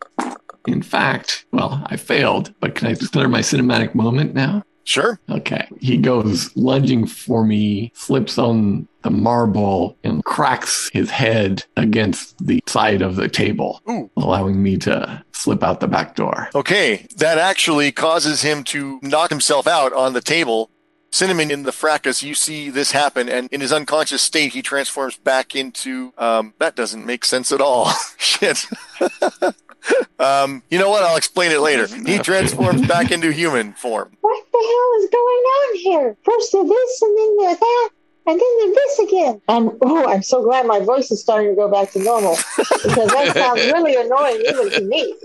[0.67, 4.63] In fact, well, I failed, but can I declare my cinematic moment now?
[4.83, 5.19] Sure.
[5.29, 5.67] Okay.
[5.81, 12.61] He goes lunging for me, slips on the marble, and cracks his head against the
[12.67, 14.09] side of the table, Ooh.
[14.15, 16.49] allowing me to slip out the back door.
[16.55, 20.69] Okay, that actually causes him to knock himself out on the table.
[21.11, 25.17] Cinnamon in the fracas, you see this happen, and in his unconscious state, he transforms
[25.17, 26.13] back into.
[26.17, 27.91] Um, that doesn't make sense at all.
[28.17, 28.65] Shit.
[30.19, 31.03] um, you know what?
[31.03, 31.87] I'll explain it later.
[31.87, 34.11] He transforms back into human form.
[34.21, 36.17] What the hell is going on here?
[36.23, 37.89] First the this and then the that
[38.27, 39.41] and then the this again.
[39.47, 43.09] And oh, I'm so glad my voice is starting to go back to normal because
[43.09, 45.15] that sounds really annoying even to me.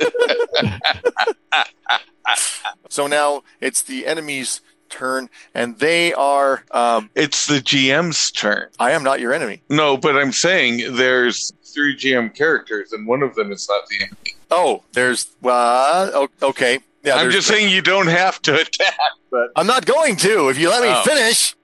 [2.88, 4.60] So now it's the enemy's
[4.92, 6.62] turn, and they are.
[6.70, 8.68] Um, It's the GM's turn.
[8.78, 9.62] I am not your enemy.
[9.68, 14.04] No, but I'm saying there's three GM characters, and one of them is not the
[14.04, 14.36] enemy.
[14.50, 15.26] Oh, there's.
[15.44, 16.78] Uh, okay.
[17.02, 18.94] Yeah, I'm just saying you don't have to attack,
[19.30, 20.48] but I'm not going to.
[20.50, 21.02] If you let me Oh.
[21.04, 21.56] finish.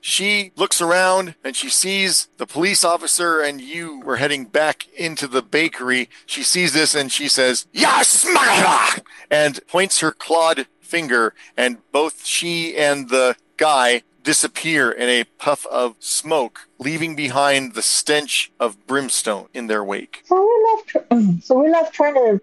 [0.00, 5.26] She looks around and she sees the police officer and you were heading back into
[5.26, 6.08] the bakery.
[6.26, 12.76] She sees this and she says, mother!" and points her clawed finger and both she
[12.76, 19.48] and the guy disappear in a puff of smoke, leaving behind the stench of brimstone
[19.54, 20.22] in their wake.
[20.24, 21.42] So we're left.
[21.44, 22.40] So we're left trying to.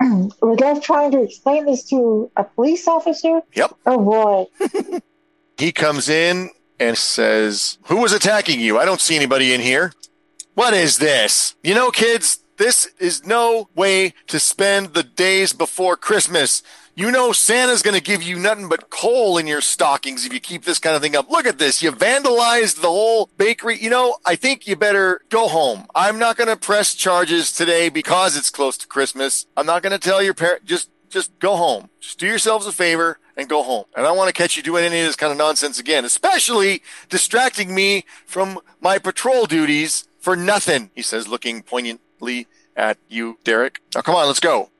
[0.40, 3.42] we're left trying to explain this to a police officer.
[3.54, 3.74] Yep.
[3.86, 5.00] Oh boy.
[5.58, 8.78] He comes in and says, Who was attacking you?
[8.78, 9.92] I don't see anybody in here.
[10.54, 11.56] What is this?
[11.64, 16.62] You know, kids, this is no way to spend the days before Christmas.
[16.98, 20.40] You know, Santa's going to give you nothing but coal in your stockings if you
[20.40, 21.30] keep this kind of thing up.
[21.30, 21.80] Look at this.
[21.80, 23.78] You vandalized the whole bakery.
[23.78, 25.86] You know, I think you better go home.
[25.94, 29.46] I'm not going to press charges today because it's close to Christmas.
[29.56, 31.88] I'm not going to tell your parent, just just go home.
[32.00, 33.84] Just do yourselves a favor and go home.
[33.96, 36.82] And I want to catch you doing any of this kind of nonsense again, especially
[37.08, 43.82] distracting me from my patrol duties for nothing, he says, looking poignantly at you, Derek.
[43.94, 44.70] Now, come on, let's go.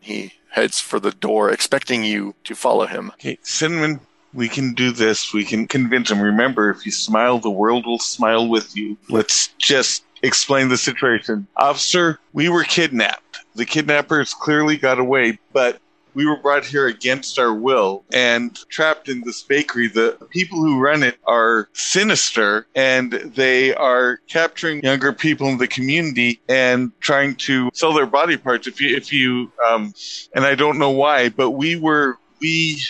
[0.00, 3.10] He heads for the door, expecting you to follow him.
[3.14, 4.00] okay, Cinnamon,
[4.34, 5.32] we can do this.
[5.32, 6.20] We can convince him.
[6.20, 8.96] Remember, if you smile, the world will smile with you.
[9.08, 11.46] Let's just explain the situation.
[11.56, 13.38] Officer, we were kidnapped.
[13.54, 15.80] The kidnappers clearly got away, but
[16.18, 19.86] we were brought here against our will and trapped in this bakery.
[19.86, 25.68] The people who run it are sinister and they are capturing younger people in the
[25.68, 28.66] community and trying to sell their body parts.
[28.66, 29.94] If you, if you, um,
[30.34, 32.82] and I don't know why, but we were, we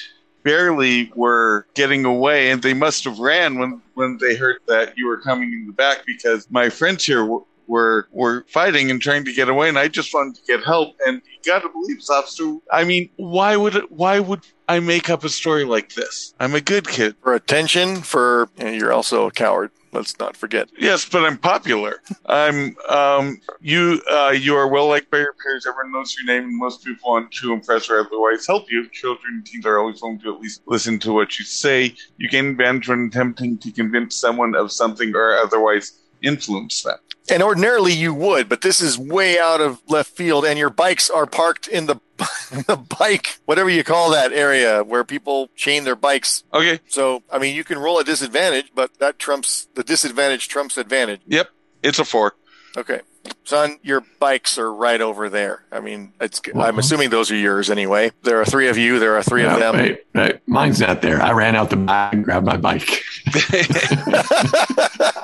[0.42, 5.06] barely were getting away and they must have ran when, when they heard that you
[5.06, 7.26] were coming in the back because my friends here
[7.68, 10.96] were, were fighting and trying to get away, and I just wanted to get help.
[11.06, 12.56] And you got to believe, officer.
[12.72, 16.34] I mean, why would it, why would I make up a story like this?
[16.40, 17.16] I'm a good kid.
[17.22, 19.70] For attention, for and you're also a coward.
[19.92, 20.68] Let's not forget.
[20.78, 22.02] Yes, but I'm popular.
[22.26, 25.66] I'm um you uh you are well liked by your peers.
[25.66, 28.86] Everyone knows your name, and most people want to impress or otherwise help you.
[28.90, 31.94] Children and teens are always willing to at least listen to what you say.
[32.18, 37.00] You gain advantage when attempting to convince someone of something or otherwise influence that.
[37.30, 41.10] And ordinarily you would, but this is way out of left field, and your bikes
[41.10, 42.00] are parked in the
[42.66, 46.42] the bike, whatever you call that area where people chain their bikes.
[46.52, 46.80] Okay.
[46.88, 51.20] So, I mean, you can roll a disadvantage, but that trumps the disadvantage trumps advantage.
[51.26, 51.50] Yep.
[51.82, 52.34] It's a four.
[52.76, 53.00] Okay.
[53.44, 55.64] son, your bikes are right over there.
[55.72, 56.40] I mean, it's.
[56.54, 58.12] I'm assuming those are yours anyway.
[58.22, 58.98] There are three of you.
[58.98, 59.76] There are three of them.
[59.76, 61.20] Wait, wait, mine's not there.
[61.20, 62.88] I ran out the back and grabbed my bike.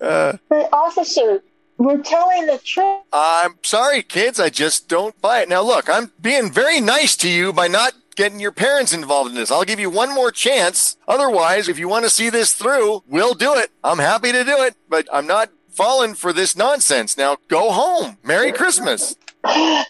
[0.00, 1.42] uh, But officer,
[1.78, 3.02] we're telling the truth.
[3.12, 4.38] I'm sorry, kids.
[4.38, 5.48] I just don't buy it.
[5.48, 9.36] Now, look, I'm being very nice to you by not getting your parents involved in
[9.36, 9.50] this.
[9.50, 10.96] I'll give you one more chance.
[11.08, 13.70] Otherwise, if you want to see this through, we'll do it.
[13.82, 17.16] I'm happy to do it, but I'm not falling for this nonsense.
[17.16, 18.18] Now, go home.
[18.22, 19.16] Merry Christmas.
[19.44, 19.84] Hey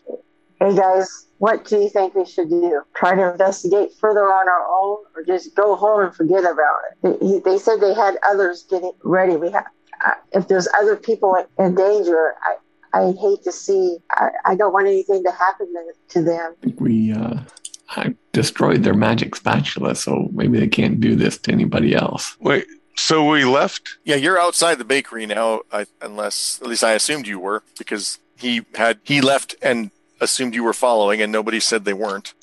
[0.60, 2.82] guys, what do you think we should do?
[2.94, 7.20] Try to investigate further on our own, or just go home and forget about it?
[7.20, 9.36] They, they said they had others getting ready.
[9.36, 9.66] We have,
[10.06, 12.56] uh, if there's other people in danger, I.
[12.96, 13.96] I hate to see.
[14.12, 16.54] I, I don't want anything to happen to, to them.
[16.62, 17.40] I think we uh,
[17.88, 22.36] I destroyed their magic spatula, so maybe they can't do this to anybody else.
[22.38, 22.66] Wait,
[22.96, 23.98] so we left?
[24.04, 28.20] Yeah, you're outside the bakery now, I, unless at least I assumed you were because
[28.36, 29.90] he had he left and
[30.20, 32.34] assumed you were following, and nobody said they weren't.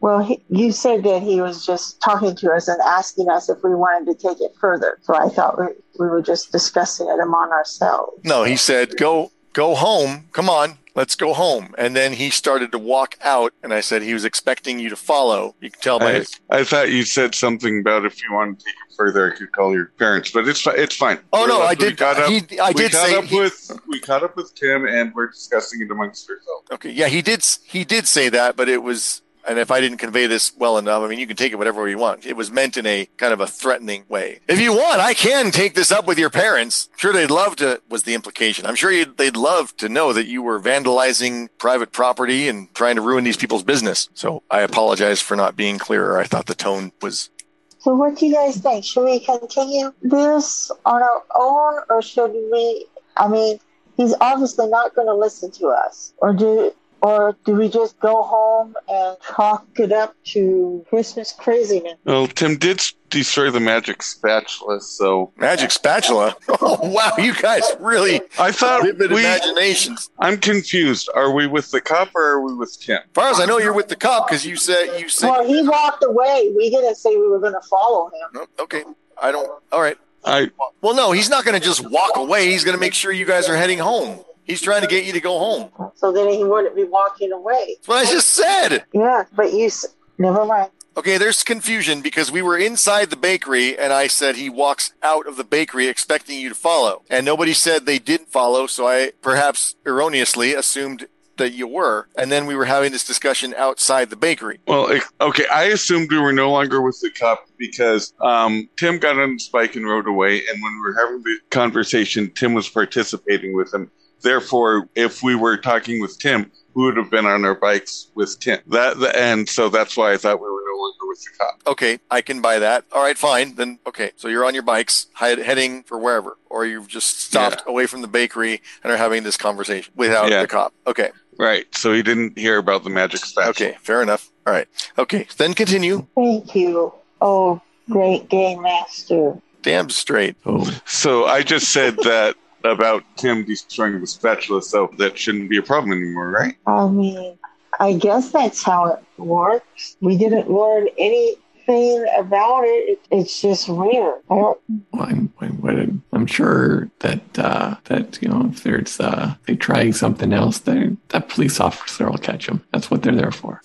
[0.00, 3.58] Well, he, you said that he was just talking to us and asking us if
[3.62, 4.98] we wanted to take it further.
[5.02, 5.66] So I thought we,
[5.98, 8.12] we were just discussing it among ourselves.
[8.24, 10.28] No, he said, "Go, go home.
[10.32, 14.02] Come on, let's go home." And then he started to walk out, and I said
[14.02, 15.54] he was expecting you to follow.
[15.60, 16.40] You can tell by I, his.
[16.50, 19.52] I thought you said something about if you wanted to take it further, I could
[19.52, 21.18] call your parents, but it's it's fine.
[21.32, 21.96] Oh We're no, I did.
[21.98, 23.16] Caught up, He, I did caught say.
[23.16, 26.70] up he- with we caught up with Tim, and we're discussing it amongst ourselves.
[26.72, 27.44] okay, yeah, he did.
[27.64, 29.22] He did say that, but it was.
[29.46, 31.88] And if I didn't convey this well enough, I mean, you can take it whatever
[31.88, 32.24] you want.
[32.26, 34.40] It was meant in a kind of a threatening way.
[34.48, 36.88] If you want, I can take this up with your parents.
[36.96, 38.66] Sure, they'd love to, was the implication.
[38.66, 43.02] I'm sure they'd love to know that you were vandalizing private property and trying to
[43.02, 44.08] ruin these people's business.
[44.14, 46.18] So I apologize for not being clearer.
[46.18, 47.30] I thought the tone was
[47.78, 48.84] So what do you guys think?
[48.84, 52.86] Should we continue this on our own or should we
[53.16, 53.58] I mean,
[53.96, 56.12] he's obviously not gonna listen to us.
[56.18, 56.72] Or do
[57.04, 61.94] or do we just go home and chalk it up to Christmas craziness?
[62.04, 62.80] Well, Tim did
[63.10, 66.34] destroy the magic spatula, so magic spatula.
[66.66, 67.12] Oh, wow.
[67.18, 69.20] You guys really I thought vivid we.
[69.20, 70.10] imaginations.
[70.18, 71.10] I'm confused.
[71.14, 72.96] Are we with the cop or are we with Tim?
[72.96, 75.46] As far as I know, you're with the cop because you said, you said, Well
[75.46, 76.52] he walked away.
[76.56, 78.28] We didn't say we were gonna follow him.
[78.32, 78.82] No, okay.
[79.20, 79.98] I don't, all right.
[80.24, 80.50] I
[80.80, 82.46] Well, no, he's not going to just walk away.
[82.50, 84.20] He's going to make sure you guys are heading home.
[84.44, 85.70] He's trying to get you to go home.
[85.96, 87.76] So then he wouldn't be walking away.
[87.76, 88.84] That's what I just said.
[88.92, 89.86] Yeah, but you s-
[90.18, 90.70] never mind.
[90.96, 95.26] Okay, there's confusion because we were inside the bakery and I said he walks out
[95.26, 97.02] of the bakery expecting you to follow.
[97.10, 102.06] And nobody said they didn't follow, so I perhaps erroneously assumed that you were.
[102.16, 104.60] And then we were having this discussion outside the bakery.
[104.68, 105.44] well, okay.
[105.52, 109.48] I assumed we were no longer with the cop because um, Tim got on his
[109.48, 113.74] bike and rode away, and when we were having the conversation, Tim was participating with
[113.74, 113.90] him.
[114.24, 118.40] Therefore, if we were talking with Tim, we would have been on our bikes with
[118.40, 118.58] Tim.
[118.68, 121.60] That and so that's why I thought we were no longer with the cop.
[121.68, 122.84] Okay, I can buy that.
[122.90, 123.54] All right, fine.
[123.54, 124.10] Then, okay.
[124.16, 128.00] So you're on your bikes head, heading for wherever, or you've just stopped away from
[128.02, 130.40] the bakery and are having this conversation without Yeah.
[130.42, 130.72] the cop.
[130.86, 131.10] Okay.
[131.38, 131.66] Right.
[131.76, 133.50] So he didn't hear about the magic spatula.
[133.50, 134.30] Okay, fair enough.
[134.46, 134.66] All right.
[134.98, 136.06] Okay, then continue.
[136.16, 136.92] Thank you.
[137.20, 137.60] Oh
[137.90, 139.38] great game master.
[139.62, 140.36] Damn straight.
[140.44, 145.58] Oh, So I just said that about Tim destroying the spatula, so that shouldn't be
[145.58, 146.56] a problem anymore, right?
[146.66, 147.38] I mean,
[147.80, 149.96] I guess that's how it works.
[150.00, 152.88] We didn't learn anything about it.
[152.90, 154.20] It- It's just weird.
[154.30, 154.60] I don't.
[154.98, 160.32] I'm, I'm, I'm sure that uh, that you know if there's uh, they trying something
[160.32, 162.62] else, they that police officer will catch them.
[162.72, 163.60] That's what they're there for.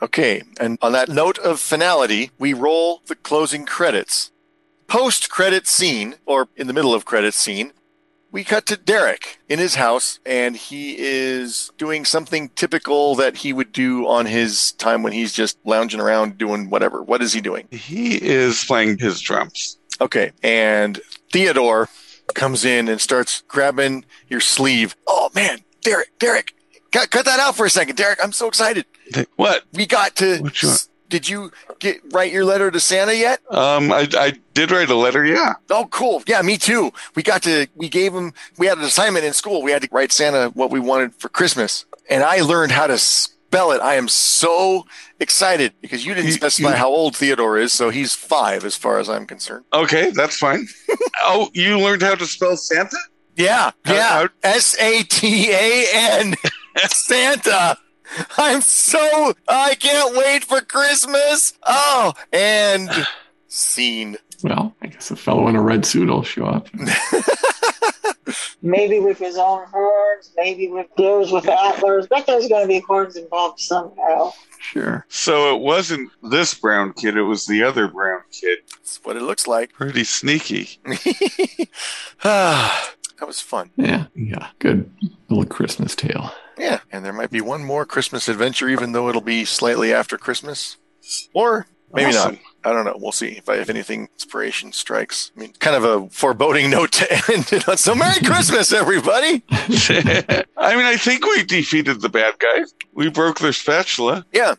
[0.00, 4.30] Okay, and on that note of finality, we roll the closing credits.
[4.88, 7.72] Post credit scene, or in the middle of credit scene,
[8.32, 13.52] we cut to Derek in his house, and he is doing something typical that he
[13.52, 17.02] would do on his time when he's just lounging around doing whatever.
[17.02, 17.68] What is he doing?
[17.70, 19.78] He is playing his drums.
[20.00, 20.32] Okay.
[20.42, 21.90] And Theodore
[22.34, 24.96] comes in and starts grabbing your sleeve.
[25.06, 26.54] Oh man, Derek, Derek,
[26.90, 27.96] cut, cut that out for a second.
[27.96, 28.86] Derek, I'm so excited.
[29.36, 29.64] What?
[29.74, 30.38] We got to.
[30.38, 30.88] What?
[31.12, 33.40] Did you get write your letter to Santa yet?
[33.50, 35.52] Um, I, I did write a letter, yeah.
[35.68, 36.22] Oh, cool.
[36.26, 36.90] Yeah, me too.
[37.14, 39.60] We got to, we gave him, we had an assignment in school.
[39.60, 41.84] We had to write Santa what we wanted for Christmas.
[42.08, 43.82] And I learned how to spell it.
[43.82, 44.86] I am so
[45.20, 47.74] excited because you didn't specify how old Theodore is.
[47.74, 49.66] So he's five as far as I'm concerned.
[49.74, 50.66] Okay, that's fine.
[51.20, 52.96] oh, you learned how to spell Santa?
[53.36, 54.26] Yeah, How- yeah.
[54.42, 56.34] S A T A N.
[56.88, 57.76] Santa.
[58.36, 61.54] I'm so I can't wait for Christmas.
[61.62, 62.90] Oh, and
[63.48, 64.16] scene.
[64.42, 66.68] Well, I guess a fellow in a red suit will show up.
[68.62, 72.06] maybe with his own horns, maybe with theirs with antlers.
[72.08, 74.32] But there's going to be horns involved somehow.
[74.58, 75.04] Sure.
[75.08, 78.58] So it wasn't this brown kid, it was the other brown kid.
[78.76, 79.72] That's what it looks like.
[79.72, 80.80] Pretty sneaky.
[82.24, 83.70] ah, that was fun.
[83.76, 84.06] Yeah.
[84.14, 84.48] Yeah.
[84.58, 84.90] Good
[85.28, 86.32] little Christmas tale.
[86.58, 90.16] Yeah, and there might be one more Christmas adventure, even though it'll be slightly after
[90.18, 90.76] Christmas,
[91.32, 92.32] or maybe Awesome.
[92.34, 92.40] not.
[92.64, 92.96] I don't know.
[92.96, 95.32] We'll see if I, if anything inspiration strikes.
[95.36, 97.76] I mean, kind of a foreboding note to end it on.
[97.76, 99.42] So, Merry Christmas, everybody!
[99.50, 102.72] I mean, I think we defeated the bad guys.
[102.94, 104.24] We broke their spatula.
[104.32, 104.54] Yeah,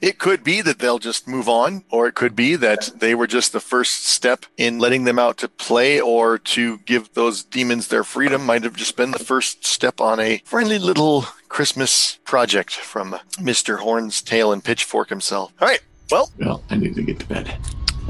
[0.00, 3.26] it could be that they'll just move on, or it could be that they were
[3.26, 7.88] just the first step in letting them out to play, or to give those demons
[7.88, 8.46] their freedom.
[8.46, 13.78] Might have just been the first step on a friendly little Christmas project from Mister
[13.78, 15.52] Horn's Tail and Pitchfork himself.
[15.60, 15.80] All right.
[16.10, 17.56] Well, Well, I need to get to bed.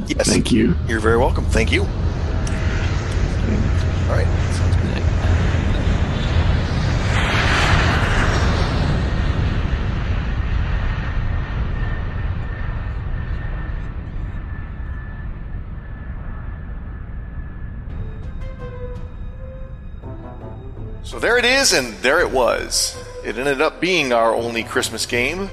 [0.07, 0.29] yes.
[0.29, 0.75] Thank you.
[0.87, 1.45] You're very welcome.
[1.47, 1.83] Thank you.
[1.83, 1.87] All
[4.15, 4.27] right.
[4.55, 5.03] Sounds good.
[21.05, 22.97] So there it is, and there it was.
[23.29, 25.51] It ended up being our only Christmas game,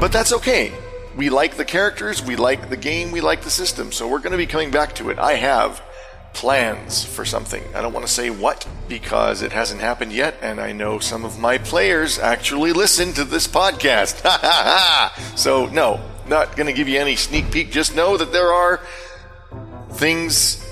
[0.00, 0.72] but that's okay.
[1.14, 4.32] We like the characters, we like the game, we like the system, so we're going
[4.32, 5.18] to be coming back to it.
[5.18, 5.82] I have
[6.32, 7.62] plans for something.
[7.74, 11.26] I don't want to say what because it hasn't happened yet, and I know some
[11.26, 14.22] of my players actually listen to this podcast.
[15.36, 17.70] So, no, not going to give you any sneak peek.
[17.70, 18.80] Just know that there are
[19.90, 20.66] things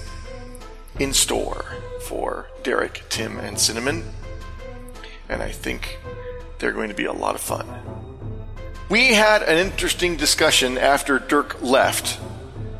[0.99, 1.67] in store
[2.01, 4.05] for Derek, Tim, and Cinnamon.
[5.31, 5.99] And I think
[6.59, 7.67] they're going to be a lot of fun.
[8.91, 12.19] We had an interesting discussion after Dirk left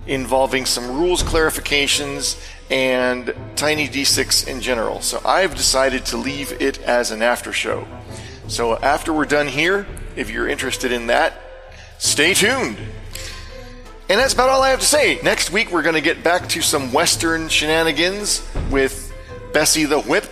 [0.09, 2.37] involving some rules clarifications
[2.69, 5.01] and Tiny D6 in general.
[5.01, 7.87] So I've decided to leave it as an after show.
[8.49, 9.87] So after we're done here,
[10.17, 11.35] if you're interested in that,
[11.99, 12.77] stay tuned.
[14.09, 15.21] And that's about all I have to say.
[15.23, 19.15] Next week, we're going to get back to some Western shenanigans with
[19.53, 20.27] Bessie the Whip,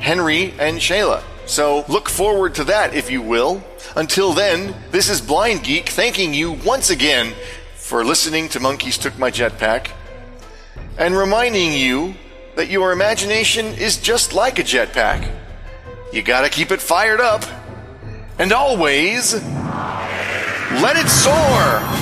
[0.00, 1.22] Henry, and Shayla.
[1.50, 3.64] So look forward to that, if you will.
[3.96, 7.34] Until then, this is Blind Geek thanking you once again
[7.74, 9.90] for listening to Monkeys Took My Jetpack
[10.96, 12.14] and reminding you
[12.54, 15.28] that your imagination is just like a jetpack.
[16.12, 17.44] You gotta keep it fired up.
[18.38, 21.99] And always, let it soar!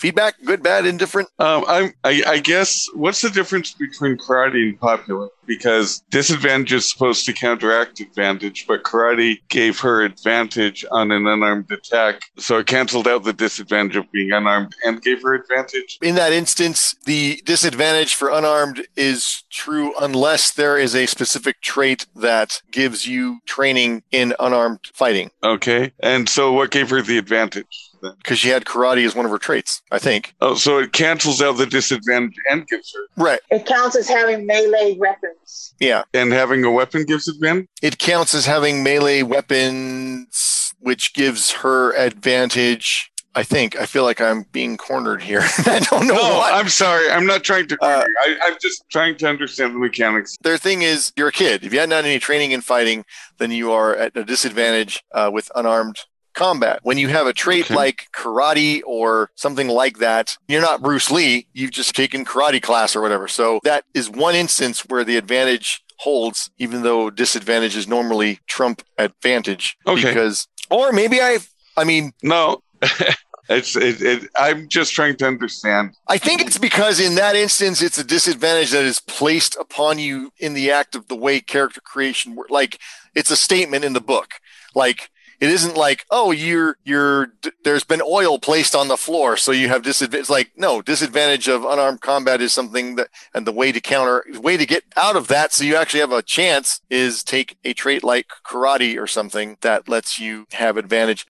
[0.00, 1.28] Feedback, good, bad, indifferent.
[1.38, 5.28] Um, I'm, I, I guess what's the difference between karate and popular?
[5.44, 11.70] Because disadvantage is supposed to counteract advantage, but karate gave her advantage on an unarmed
[11.70, 15.98] attack, so it canceled out the disadvantage of being unarmed and gave her advantage.
[16.00, 22.06] In that instance, the disadvantage for unarmed is true unless there is a specific trait
[22.16, 25.30] that gives you training in unarmed fighting.
[25.44, 27.89] Okay, and so what gave her the advantage?
[28.02, 28.12] Then?
[28.18, 30.34] Because she had karate as one of her traits, I think.
[30.40, 33.40] Oh, so it cancels out the disadvantage and gives her, Right.
[33.50, 35.74] It counts as having melee weapons.
[35.80, 36.02] Yeah.
[36.14, 37.66] and having a weapon gives advantage.
[37.82, 43.06] It counts as having melee weapons, which gives her advantage.
[43.32, 43.76] I think.
[43.78, 45.42] I feel like I'm being cornered here.
[45.66, 46.52] I don't know No, what.
[46.52, 47.08] I'm sorry.
[47.10, 47.78] I'm not trying to.
[47.80, 50.36] Uh, I, I'm just trying to understand the mechanics.
[50.42, 51.62] Their thing is, you're a kid.
[51.64, 53.04] If you hadn't had any training in fighting,
[53.38, 56.00] then you are at a disadvantage uh, with unarmed
[56.40, 56.80] combat.
[56.82, 57.74] When you have a trait Okay.
[57.74, 61.46] like karate or something like that, you're not Bruce Lee.
[61.52, 63.28] You've just taken karate class or whatever.
[63.28, 69.76] So that is one instance where the advantage holds, even though disadvantages normally trump advantage.
[69.86, 70.02] Okay.
[70.02, 71.38] Because, or maybe I,
[71.76, 72.62] I mean, No,
[73.50, 73.76] it's.
[73.76, 75.90] It, it, I'm just trying to understand.
[76.08, 80.32] I think it's because in that instance, it's a disadvantage that is placed upon you
[80.38, 82.50] in the act of the way character creation works.
[82.50, 82.78] Like
[83.14, 84.34] it's a statement in the book.
[84.74, 85.10] Like
[85.40, 87.32] it isn't like, oh, you're, you're,
[87.64, 89.38] there's been oil placed on the floor.
[89.38, 90.20] So you have disadvantage.
[90.20, 94.22] It's like, no, disadvantage of unarmed combat is something that, and the way to counter,
[94.34, 95.54] way to get out of that.
[95.54, 99.88] So you actually have a chance is take a trait like karate or something that
[99.88, 101.26] lets you have advantage.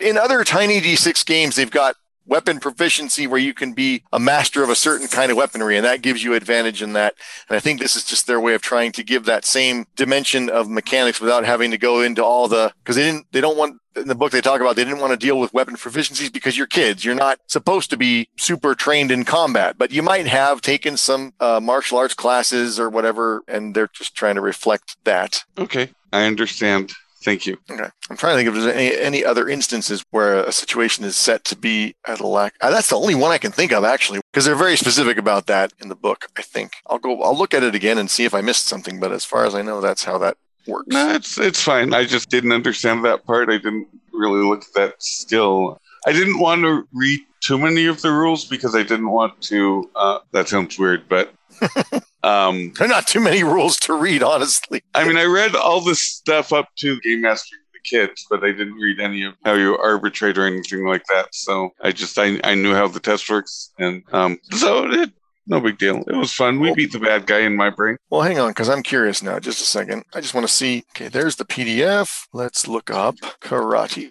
[0.00, 1.94] In other tiny D6 games, they've got
[2.26, 5.84] weapon proficiency where you can be a master of a certain kind of weaponry, and
[5.84, 7.14] that gives you advantage in that.
[7.48, 10.48] And I think this is just their way of trying to give that same dimension
[10.48, 13.76] of mechanics without having to go into all the because they didn't they don't want
[13.94, 16.56] in the book they talk about they didn't want to deal with weapon proficiencies because
[16.56, 20.62] you're kids you're not supposed to be super trained in combat but you might have
[20.62, 25.44] taken some uh, martial arts classes or whatever and they're just trying to reflect that
[25.58, 26.92] Okay, I understand.
[27.22, 27.56] Thank you.
[27.70, 27.88] Okay.
[28.10, 31.44] I'm trying to think if there's any, any other instances where a situation is set
[31.46, 32.54] to be at a lack.
[32.60, 35.46] Uh, that's the only one I can think of actually, because they're very specific about
[35.46, 36.26] that in the book.
[36.36, 37.22] I think I'll go.
[37.22, 38.98] I'll look at it again and see if I missed something.
[38.98, 40.88] But as far as I know, that's how that works.
[40.88, 41.94] No, it's it's fine.
[41.94, 43.48] I just didn't understand that part.
[43.48, 45.78] I didn't really look at that skill.
[46.06, 49.90] I didn't want to read too many of the rules because I didn't want to.
[49.94, 51.32] Uh, that sounds weird, but
[52.22, 54.82] um, There are not too many rules to read, honestly.
[54.94, 58.52] I mean, I read all this stuff up to Game Master the Kids, but I
[58.52, 61.34] didn't read any of how you arbitrate or anything like that.
[61.34, 65.10] So I just I, I knew how the test works, and um, so it
[65.46, 66.04] no big deal.
[66.06, 66.60] It was fun.
[66.60, 67.96] We beat the bad guy in my brain.
[68.10, 69.40] Well, hang on, because I'm curious now.
[69.40, 70.04] Just a second.
[70.14, 70.84] I just want to see.
[70.90, 72.26] Okay, there's the PDF.
[72.32, 74.10] Let's look up karate.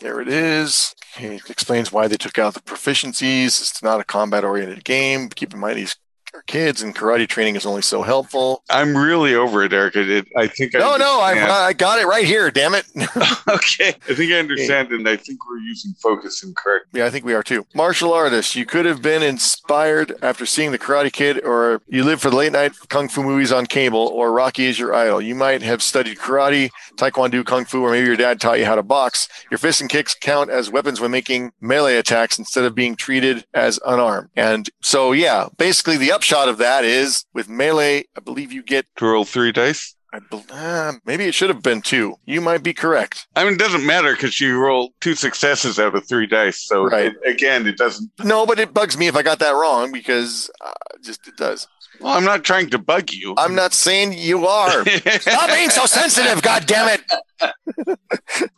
[0.00, 0.94] There it is.
[1.16, 3.60] Okay, it explains why they took out the proficiencies.
[3.60, 5.28] It's not a combat oriented game.
[5.28, 5.96] Keep in mind, these
[6.42, 8.62] kids, and karate training is only so helpful.
[8.70, 9.96] I'm really over it, Eric.
[9.96, 11.66] I, did, I think I No, no, I.
[11.66, 12.50] I got it right here.
[12.50, 12.86] Damn it.
[13.48, 13.94] okay.
[14.08, 16.86] I think I understand, and I think we're using focus incorrect.
[16.92, 17.66] yeah, I think we are too.
[17.74, 18.56] Martial artist.
[18.56, 22.36] You could have been inspired after seeing the Karate Kid, or you live for the
[22.36, 25.20] late night kung fu movies on cable, or Rocky is your idol.
[25.20, 28.74] You might have studied karate, taekwondo, kung fu, or maybe your dad taught you how
[28.74, 29.28] to box.
[29.50, 33.44] Your fists and kicks count as weapons when making melee attacks instead of being treated
[33.54, 34.30] as unarmed.
[34.36, 38.86] And so, yeah, basically the upshot of that is with melee, I believe you get.
[38.96, 39.94] To roll three dice.
[40.10, 42.14] I bel uh, maybe it should have been two.
[42.24, 43.26] You might be correct.
[43.36, 46.66] I mean, it doesn't matter because you roll two successes out of three dice.
[46.66, 47.12] So Right.
[47.12, 48.10] it- again, it doesn't.
[48.24, 50.70] No, but it bugs me if I got that wrong because uh,
[51.02, 51.66] just it does.
[52.00, 53.34] Well, I'm not trying to bug you.
[53.36, 54.84] I'm not saying you are.
[55.20, 57.02] Stop being so sensitive, God damn it!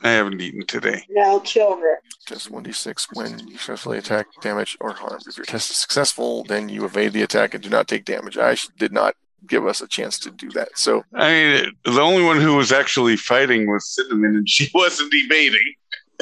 [0.03, 1.05] I haven't eaten today.
[1.11, 1.97] No children.
[2.27, 5.21] Just 1d6 when you successfully attack, damage, or harm.
[5.27, 8.37] If your test is successful, then you evade the attack and do not take damage.
[8.37, 9.15] I did not
[9.47, 10.77] give us a chance to do that.
[10.77, 15.13] So, I mean, the only one who was actually fighting was Cinnamon, and she wasn't
[15.15, 15.75] evading.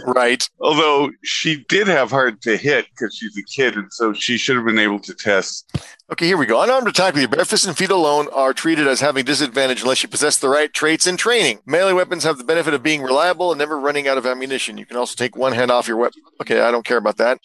[0.06, 0.48] Right.
[0.60, 4.56] Although she did have hard to hit because she's a kid, and so she should
[4.56, 5.70] have been able to test.
[6.10, 6.60] Okay, here we go.
[6.60, 10.02] Unarmed attack with your bare fists and feet alone are treated as having disadvantage unless
[10.02, 11.60] you possess the right traits and training.
[11.66, 14.78] Melee weapons have the benefit of being reliable and never running out of ammunition.
[14.78, 16.22] You can also take one hand off your weapon.
[16.40, 17.40] Okay, I don't care about that.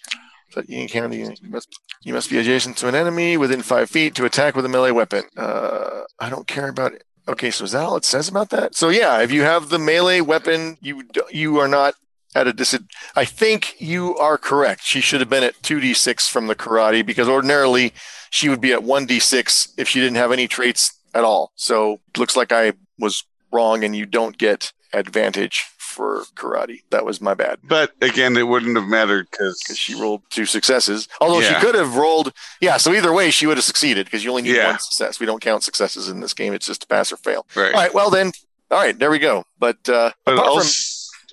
[0.54, 4.16] But you can you must you must be adjacent to an enemy within five feet
[4.16, 5.24] to attack with a melee weapon.
[5.38, 7.04] Uh, I don't care about it.
[7.28, 8.76] Okay, so is that all it says about that?
[8.76, 11.94] So yeah, if you have the melee weapon, you you are not
[12.36, 12.96] at a disadvantage.
[13.16, 14.82] I think you are correct.
[14.84, 17.94] She should have been at two d six from the karate because ordinarily
[18.30, 21.52] she would be at 1d6 if she didn't have any traits at all.
[21.56, 26.82] So it looks like I was wrong and you don't get advantage for karate.
[26.92, 31.08] That was my bad But again, it wouldn't have mattered because she rolled two successes.
[31.20, 31.60] Although Yeah.
[31.60, 32.78] she could have rolled, yeah.
[32.78, 34.68] So either way, she would have succeeded because you only need Yeah.
[34.70, 35.20] one success.
[35.20, 36.54] We don't count successes in this game.
[36.54, 37.48] It's just a pass or fail.
[37.56, 37.74] right.
[37.74, 37.94] All right.
[37.94, 38.32] Well then,
[38.70, 38.98] all right.
[38.98, 39.46] There we go.
[39.58, 40.70] But uh, But apart, also,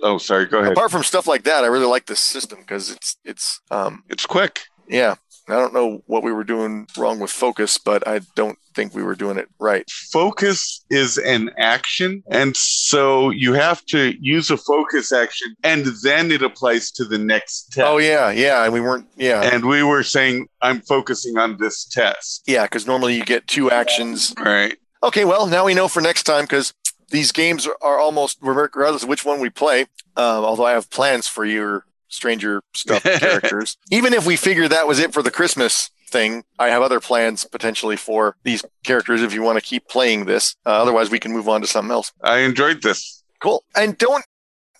[0.02, 0.46] oh, sorry.
[0.46, 0.72] Go ahead.
[0.72, 4.26] apart from stuff like that, I really like this system because it's it's um It's
[4.26, 4.62] quick.
[4.88, 5.16] yeah.
[5.48, 9.04] I don't know what we were doing wrong with focus, but I don't think we
[9.04, 9.88] were doing it right.
[9.88, 16.32] Focus is an action, and so you have to use a focus action, and then
[16.32, 17.86] it applies to the next test.
[17.86, 19.06] Oh yeah, yeah, and we weren't.
[19.16, 22.42] Yeah, And we were saying, I'm focusing on this test.
[22.48, 24.34] yeah, because normally you get two actions.
[24.36, 24.76] Right.
[25.04, 26.74] Okay, well now we know for next time because
[27.10, 29.82] these games are, almost regardless of which one we play.
[30.16, 33.76] Um, although I have plans for your Stranger Stuff characters.
[33.90, 37.44] Even if we figure that was it for the Christmas thing, I have other plans
[37.44, 39.22] potentially for these characters.
[39.22, 41.90] If you want to keep playing this, uh, otherwise we can move on to something
[41.90, 42.12] else.
[42.22, 43.22] I enjoyed this.
[43.40, 43.64] Cool.
[43.74, 44.24] And don't.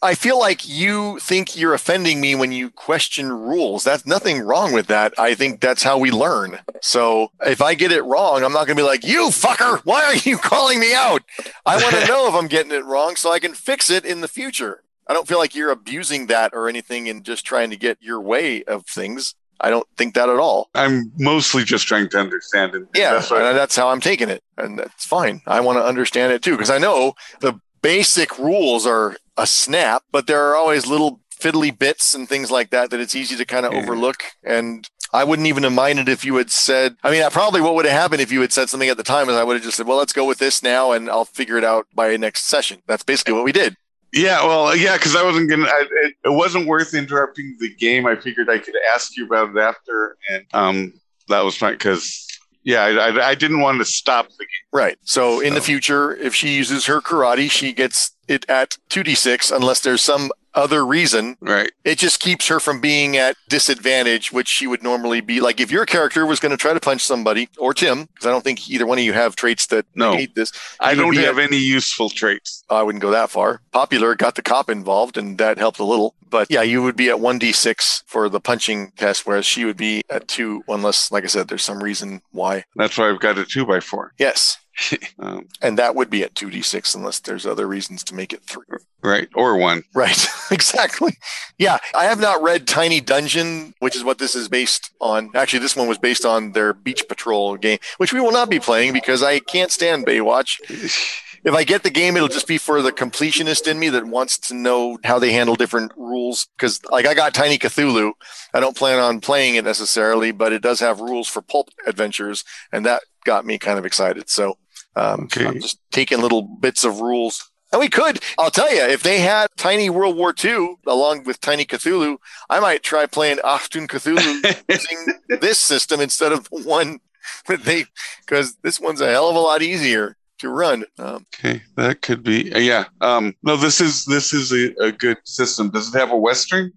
[0.06, 3.82] I feel like you think you're offending me when you question rules.
[3.82, 5.12] That's nothing wrong with that.
[5.18, 6.60] I think that's how we learn.
[6.80, 10.04] So if I get it wrong, I'm not going to be like, you fucker, why
[10.04, 11.24] are you calling me out?
[11.66, 14.20] I want to know if I'm getting it wrong so I can fix it in
[14.20, 14.84] the future.
[15.08, 18.20] I don't feel like you're abusing that or anything and just trying to get your
[18.20, 19.34] way of things.
[19.60, 20.70] I don't think that at all.
[20.74, 22.84] I'm mostly just trying to understand it.
[22.94, 25.40] Yeah, That's that's how I'm taking it, and that's fine.
[25.46, 30.02] I want to understand it too because I know the basic rules are a snap,
[30.10, 33.44] but there are always little fiddly bits and things like that that it's easy to
[33.44, 33.80] kind of Yeah.
[33.80, 34.22] overlook.
[34.42, 36.96] And I wouldn't even have minded if you had said.
[37.04, 39.02] I mean, I probably what would have happened if you had said something at the
[39.02, 41.24] time is I would have just said, "Well, let's go with this now, and I'll
[41.26, 43.76] figure it out by next session." That's basically what we did.
[44.12, 45.66] Yeah, well, yeah, because I wasn't gonna.
[45.66, 48.06] I, it, it wasn't worth interrupting the game.
[48.06, 50.92] I figured I could ask you about it after, and um,
[51.28, 51.74] that was fine.
[51.74, 52.26] Because
[52.62, 54.68] yeah, I, I, I didn't want to stop the game.
[54.72, 54.98] Right.
[55.04, 59.80] So in the future, if she uses her karate, she gets it at 2d6 unless
[59.80, 61.36] there's some other reason.
[61.40, 61.70] Right.
[61.84, 65.38] It just keeps her from being at disadvantage, which she would normally be.
[65.40, 68.30] Like if your character was going to try to punch somebody, or Tim, because I
[68.30, 70.12] don't think either one of you have traits that No.
[70.12, 70.52] hate this.
[70.80, 72.64] I don't have at- any useful traits.
[72.70, 73.60] I wouldn't go that far.
[73.72, 76.14] Popular got the cop involved, and that helped a little.
[76.28, 80.02] But yeah, you would be at 1d6 for the punching test, whereas she would be
[80.08, 82.64] at 2, unless, like I said, there's some reason why.
[82.76, 84.12] That's why I've got a two by four.
[84.18, 84.56] Yes.
[85.18, 88.62] Um, And that would be at 2d6 unless there's other reasons to make it 3.
[89.02, 89.28] right.
[89.34, 89.82] Or one.
[89.94, 91.16] Right, exactly.
[91.58, 95.30] Yeah, I have not read Tiny Dungeon, which is what this is based on.
[95.34, 98.60] Actually, this one was based on their Beach Patrol game, which we will not be
[98.60, 100.60] playing because I can't stand Baywatch.
[101.44, 104.36] If I get the game, it'll just be for the completionist in me that wants
[104.48, 106.48] to know how they handle different rules.
[106.56, 108.10] Because, like, I got Tiny Cthulhu.
[108.52, 112.42] I don't plan on playing it necessarily, but it does have rules for pulp adventures,
[112.72, 114.28] and that got me kind of excited.
[114.28, 114.58] So,
[114.96, 115.46] um, Okay.
[115.46, 117.50] I'm just taking little bits of rules.
[117.72, 121.40] And we could, I'll tell you, if they had Tiny World War II along with
[121.40, 122.16] Tiny Cthulhu,
[122.48, 127.00] I might try playing Achtung Cthulhu using this system instead of the one
[127.48, 127.86] that they,
[128.20, 130.84] because this one's a hell of a lot easier to run.
[130.98, 132.52] Um, Okay, that could be.
[132.54, 132.84] uh, yeah.
[133.00, 135.70] Um, no, this is this is a, a good system.
[135.70, 136.72] Does it have a western?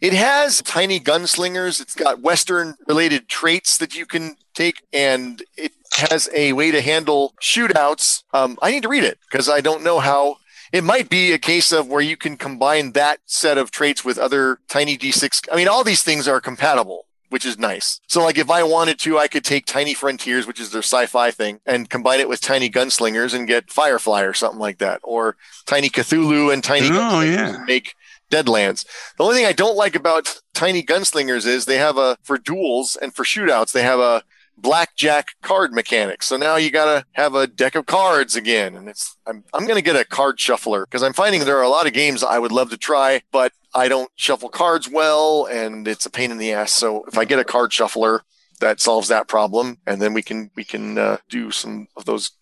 [0.00, 1.80] It has tiny gunslingers.
[1.82, 6.80] It's got Western related traits that you can take, and it has a way to
[6.80, 8.24] handle shootouts.
[8.32, 10.36] Um, I need to read it because I don't know how.
[10.72, 14.18] It might be a case of where you can combine that set of traits with
[14.18, 15.48] other tiny D6.
[15.52, 17.06] I mean, all these things are compatible.
[17.28, 18.00] Which is nice.
[18.08, 21.30] So, like, if I wanted to, I could take Tiny Frontiers, which is their sci-fi
[21.30, 25.36] thing, and combine it with Tiny Gunslingers and get Firefly or something like that, or
[25.64, 27.54] Tiny Cthulhu and Tiny Oh, Gunslingers yeah.
[27.54, 27.94] and make
[28.32, 28.84] Deadlands.
[29.16, 32.96] The only thing I don't like about Tiny Gunslingers is they have a for duels
[33.00, 34.24] and for shootouts they have a
[34.60, 36.22] blackjack card mechanic.
[36.22, 39.66] So now you got to have a deck of cards again, and it's I'm I'm
[39.66, 42.22] going to get a card shuffler because I'm finding there are a lot of games
[42.22, 46.30] I would love to try, but I don't shuffle cards well, and it's a pain
[46.30, 46.72] in the ass.
[46.72, 48.22] So if I get a card shuffler.
[48.60, 52.32] That solves that problem, and then we can we can uh, do some of those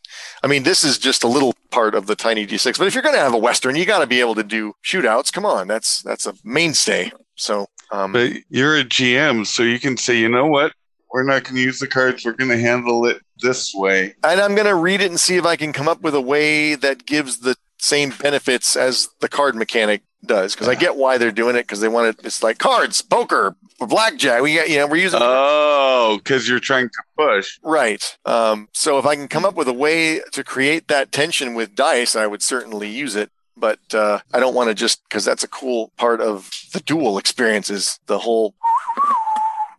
[0.42, 2.78] I mean, this is just a little part of the tiny D6.
[2.78, 4.74] But if you're going to have a Western, you got to be able to do
[4.84, 5.32] shootouts.
[5.32, 7.10] Come on, that's that's a mainstay.
[7.34, 10.72] So, um, But you're a GM, so you can say, you know what?
[11.12, 12.24] We're not going to use the cards.
[12.24, 14.14] We're going to handle it this way.
[14.24, 16.20] and I'm going to read it and see if I can come up with a
[16.20, 20.54] way that gives the same benefits as the card mechanic does.
[20.54, 21.62] Because I get why they're doing it.
[21.62, 22.26] Because they want it.
[22.26, 24.42] It's like cards, poker, blackjack.
[24.42, 27.58] We got you know we're using Oh, because you're trying to push.
[27.62, 28.02] Right.
[28.26, 31.74] Um, so if I can come up with a way to create that tension with
[31.74, 33.30] dice, I would certainly use it.
[33.56, 37.18] But uh, I don't want to just because that's a cool part of the duel
[37.18, 38.54] experience is the whole,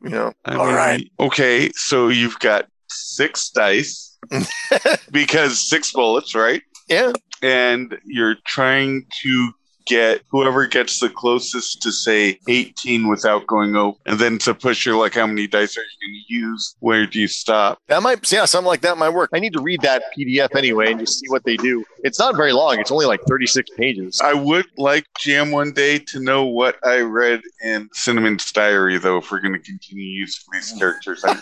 [0.04, 0.34] you know.
[0.46, 1.12] I All mean, right.
[1.20, 4.18] Okay, so you've got six dice
[5.12, 6.62] because six bullets, right?
[6.88, 7.14] Yeah.
[7.42, 9.52] And you're trying to
[9.86, 13.98] get whoever gets the closest to say 18 without going over.
[14.06, 16.76] And then to push your like how many dice are you going to use?
[16.80, 17.80] Where do you stop?
[17.88, 19.30] That might, yeah, something like that might work.
[19.34, 21.84] I need to read that PDF anyway and just see what they do.
[22.04, 22.80] It's not very long.
[22.80, 24.22] It's only like 36 pages.
[24.22, 29.18] I would like jam one day to know what I read in Cinnamon's diary, though,
[29.18, 31.24] if we're going to continue using these characters.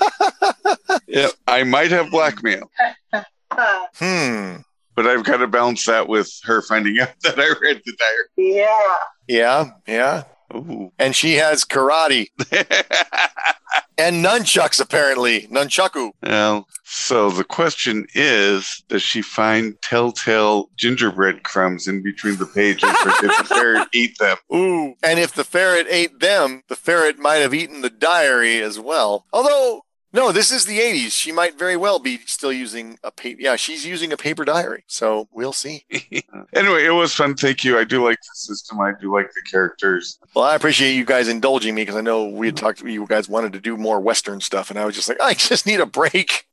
[1.08, 2.70] Yeah, I might have blackmail,
[3.52, 4.58] Hmm.
[4.98, 8.56] But I've got to balance that with her finding out that I read the diary.
[8.56, 8.96] Yeah.
[9.28, 9.66] Yeah.
[9.88, 10.24] Yeah.
[10.56, 10.92] Ooh.
[10.98, 12.30] And she has karate
[13.98, 15.42] and nunchucks, apparently.
[15.48, 16.12] Nunchaku.
[16.24, 22.90] well, so the question is Does she find telltale gingerbread crumbs in between the pages,
[22.90, 24.38] or did the ferret eat them?
[24.54, 24.96] Ooh.
[25.04, 29.26] And if the ferret ate them, the ferret might have eaten the diary as well.
[29.34, 29.82] Although,
[30.18, 31.12] no, this is the 80s.
[31.12, 33.40] She might very well be still using a paper.
[33.40, 34.84] Yeah, she's using a paper diary.
[34.88, 35.86] So we'll see.
[36.56, 37.36] anyway, it was fun.
[37.36, 37.78] Thank you.
[37.78, 40.18] I do like the system, I do like the characters.
[40.34, 43.30] Well, I appreciate you guys indulging me because I know we had talked, you guys
[43.30, 44.72] wanted to do more Western stuff.
[44.72, 46.48] And I was just like, I just need a break.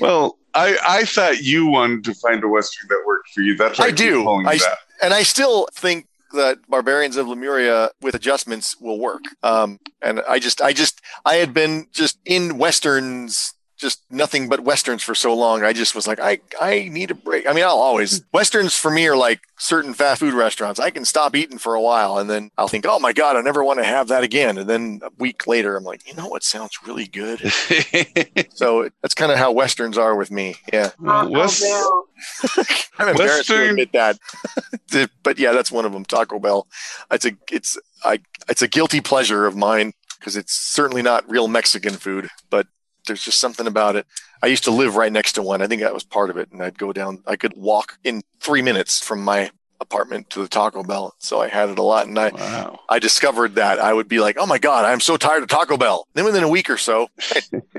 [0.00, 3.56] Well, I, I thought you wanted to find a western that worked for you.
[3.56, 4.28] That's why I do.
[4.28, 4.78] I- that.
[5.00, 6.08] And I still think
[6.38, 9.22] that Barbarians of Lemuria with adjustments will work.
[9.42, 14.60] Um, and I just, I just, I had been just in Westerns just nothing but
[14.60, 15.62] westerns for so long.
[15.62, 17.46] I just was like, I I need a break.
[17.48, 20.78] I mean, I'll always westerns for me are like certain fast food restaurants.
[20.80, 23.40] I can stop eating for a while, and then I'll think, oh my god, I
[23.40, 24.58] never want to have that again.
[24.58, 27.40] And then a week later, I'm like, you know what sounds really good.
[28.54, 30.56] so that's kind of how westerns are with me.
[30.72, 31.64] Yeah, Uh, West-
[32.98, 34.18] I'm embarrassed to admit that,
[35.22, 36.04] but yeah, that's one of them.
[36.04, 36.66] Taco Bell.
[37.10, 38.18] It's a it's I
[38.48, 42.66] it's a guilty pleasure of mine because it's certainly not real Mexican food, but
[43.08, 44.06] there's just something about it.
[44.42, 45.60] I used to live right next to one.
[45.60, 47.22] I think that was part of it, and I'd go down.
[47.26, 51.48] I could walk in three minutes from my apartment to the Taco Bell, so I
[51.48, 52.80] had it a lot, and I wow.
[52.88, 55.76] I discovered that I would be like, oh my god, I'm so tired of Taco
[55.76, 56.06] Bell.
[56.14, 57.08] Then within a week or so.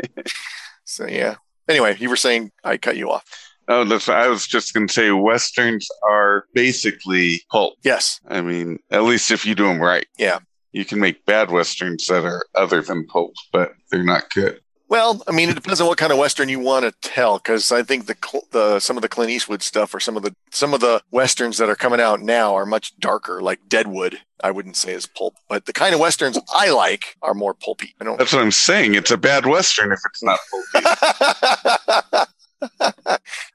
[0.83, 1.35] so yeah.
[1.67, 3.23] Anyway, you were saying I cut you off.
[3.67, 4.09] Oh, that's.
[4.09, 7.75] I was just gonna say westerns are basically pulp.
[7.83, 8.19] Yes.
[8.27, 10.07] I mean, at least if you do them right.
[10.17, 10.39] Yeah.
[10.71, 14.59] You can make bad westerns that are other than pulp, but they're not good.
[14.89, 17.37] Well, I mean, it depends on what kind of western you want to tell.
[17.37, 18.15] Because I think the
[18.51, 21.59] the some of the Clint Eastwood stuff or some of the some of the westerns
[21.59, 24.19] that are coming out now are much darker, like Deadwood.
[24.43, 27.93] I wouldn't say is pulp, but the kind of westerns I like are more pulpy.
[28.01, 28.17] I don't.
[28.17, 28.95] That's what I'm saying.
[28.95, 30.39] It's a bad western if it's not
[30.73, 32.25] pulpy.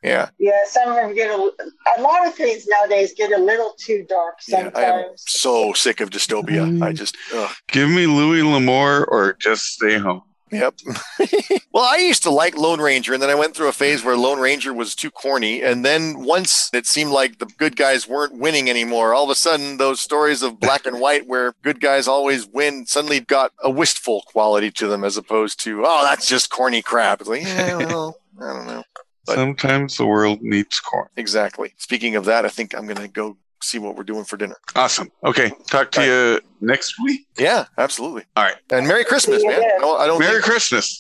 [0.03, 1.51] yeah, Yeah, some of them get a,
[1.99, 4.71] a lot of things nowadays get a little too dark yeah.
[4.75, 6.81] I am so sick of dystopia.
[6.83, 7.17] I just.
[7.35, 7.51] Ugh.
[7.69, 10.23] Give me Louis L'Amour or just stay home.
[10.55, 10.75] Yep.
[11.73, 14.17] well, I used to like Lone Ranger, and then I went through a phase where
[14.17, 15.63] Lone Ranger was too corny.
[15.63, 19.35] And then once it seemed like the good guys weren't winning anymore, all of a
[19.35, 23.71] sudden those stories of black and white where good guys always win suddenly got a
[23.71, 27.21] wistful quality to them as opposed to, oh, that's just corny crap.
[27.21, 28.83] It's like, yeah, well, I don't know.
[29.27, 31.09] But- Sometimes the world needs corn.
[31.17, 31.73] Exactly.
[31.79, 34.57] Speaking of that, I think I'm going to go see what we're doing for dinner.
[34.77, 35.11] Awesome.
[35.25, 35.53] Okay.
[35.67, 37.27] Talk to All you next week.
[37.39, 38.25] Yeah, absolutely.
[38.37, 38.57] All right.
[38.71, 39.63] And Merry Christmas, man.
[39.63, 40.99] I don't, I don't Merry think- Christmas.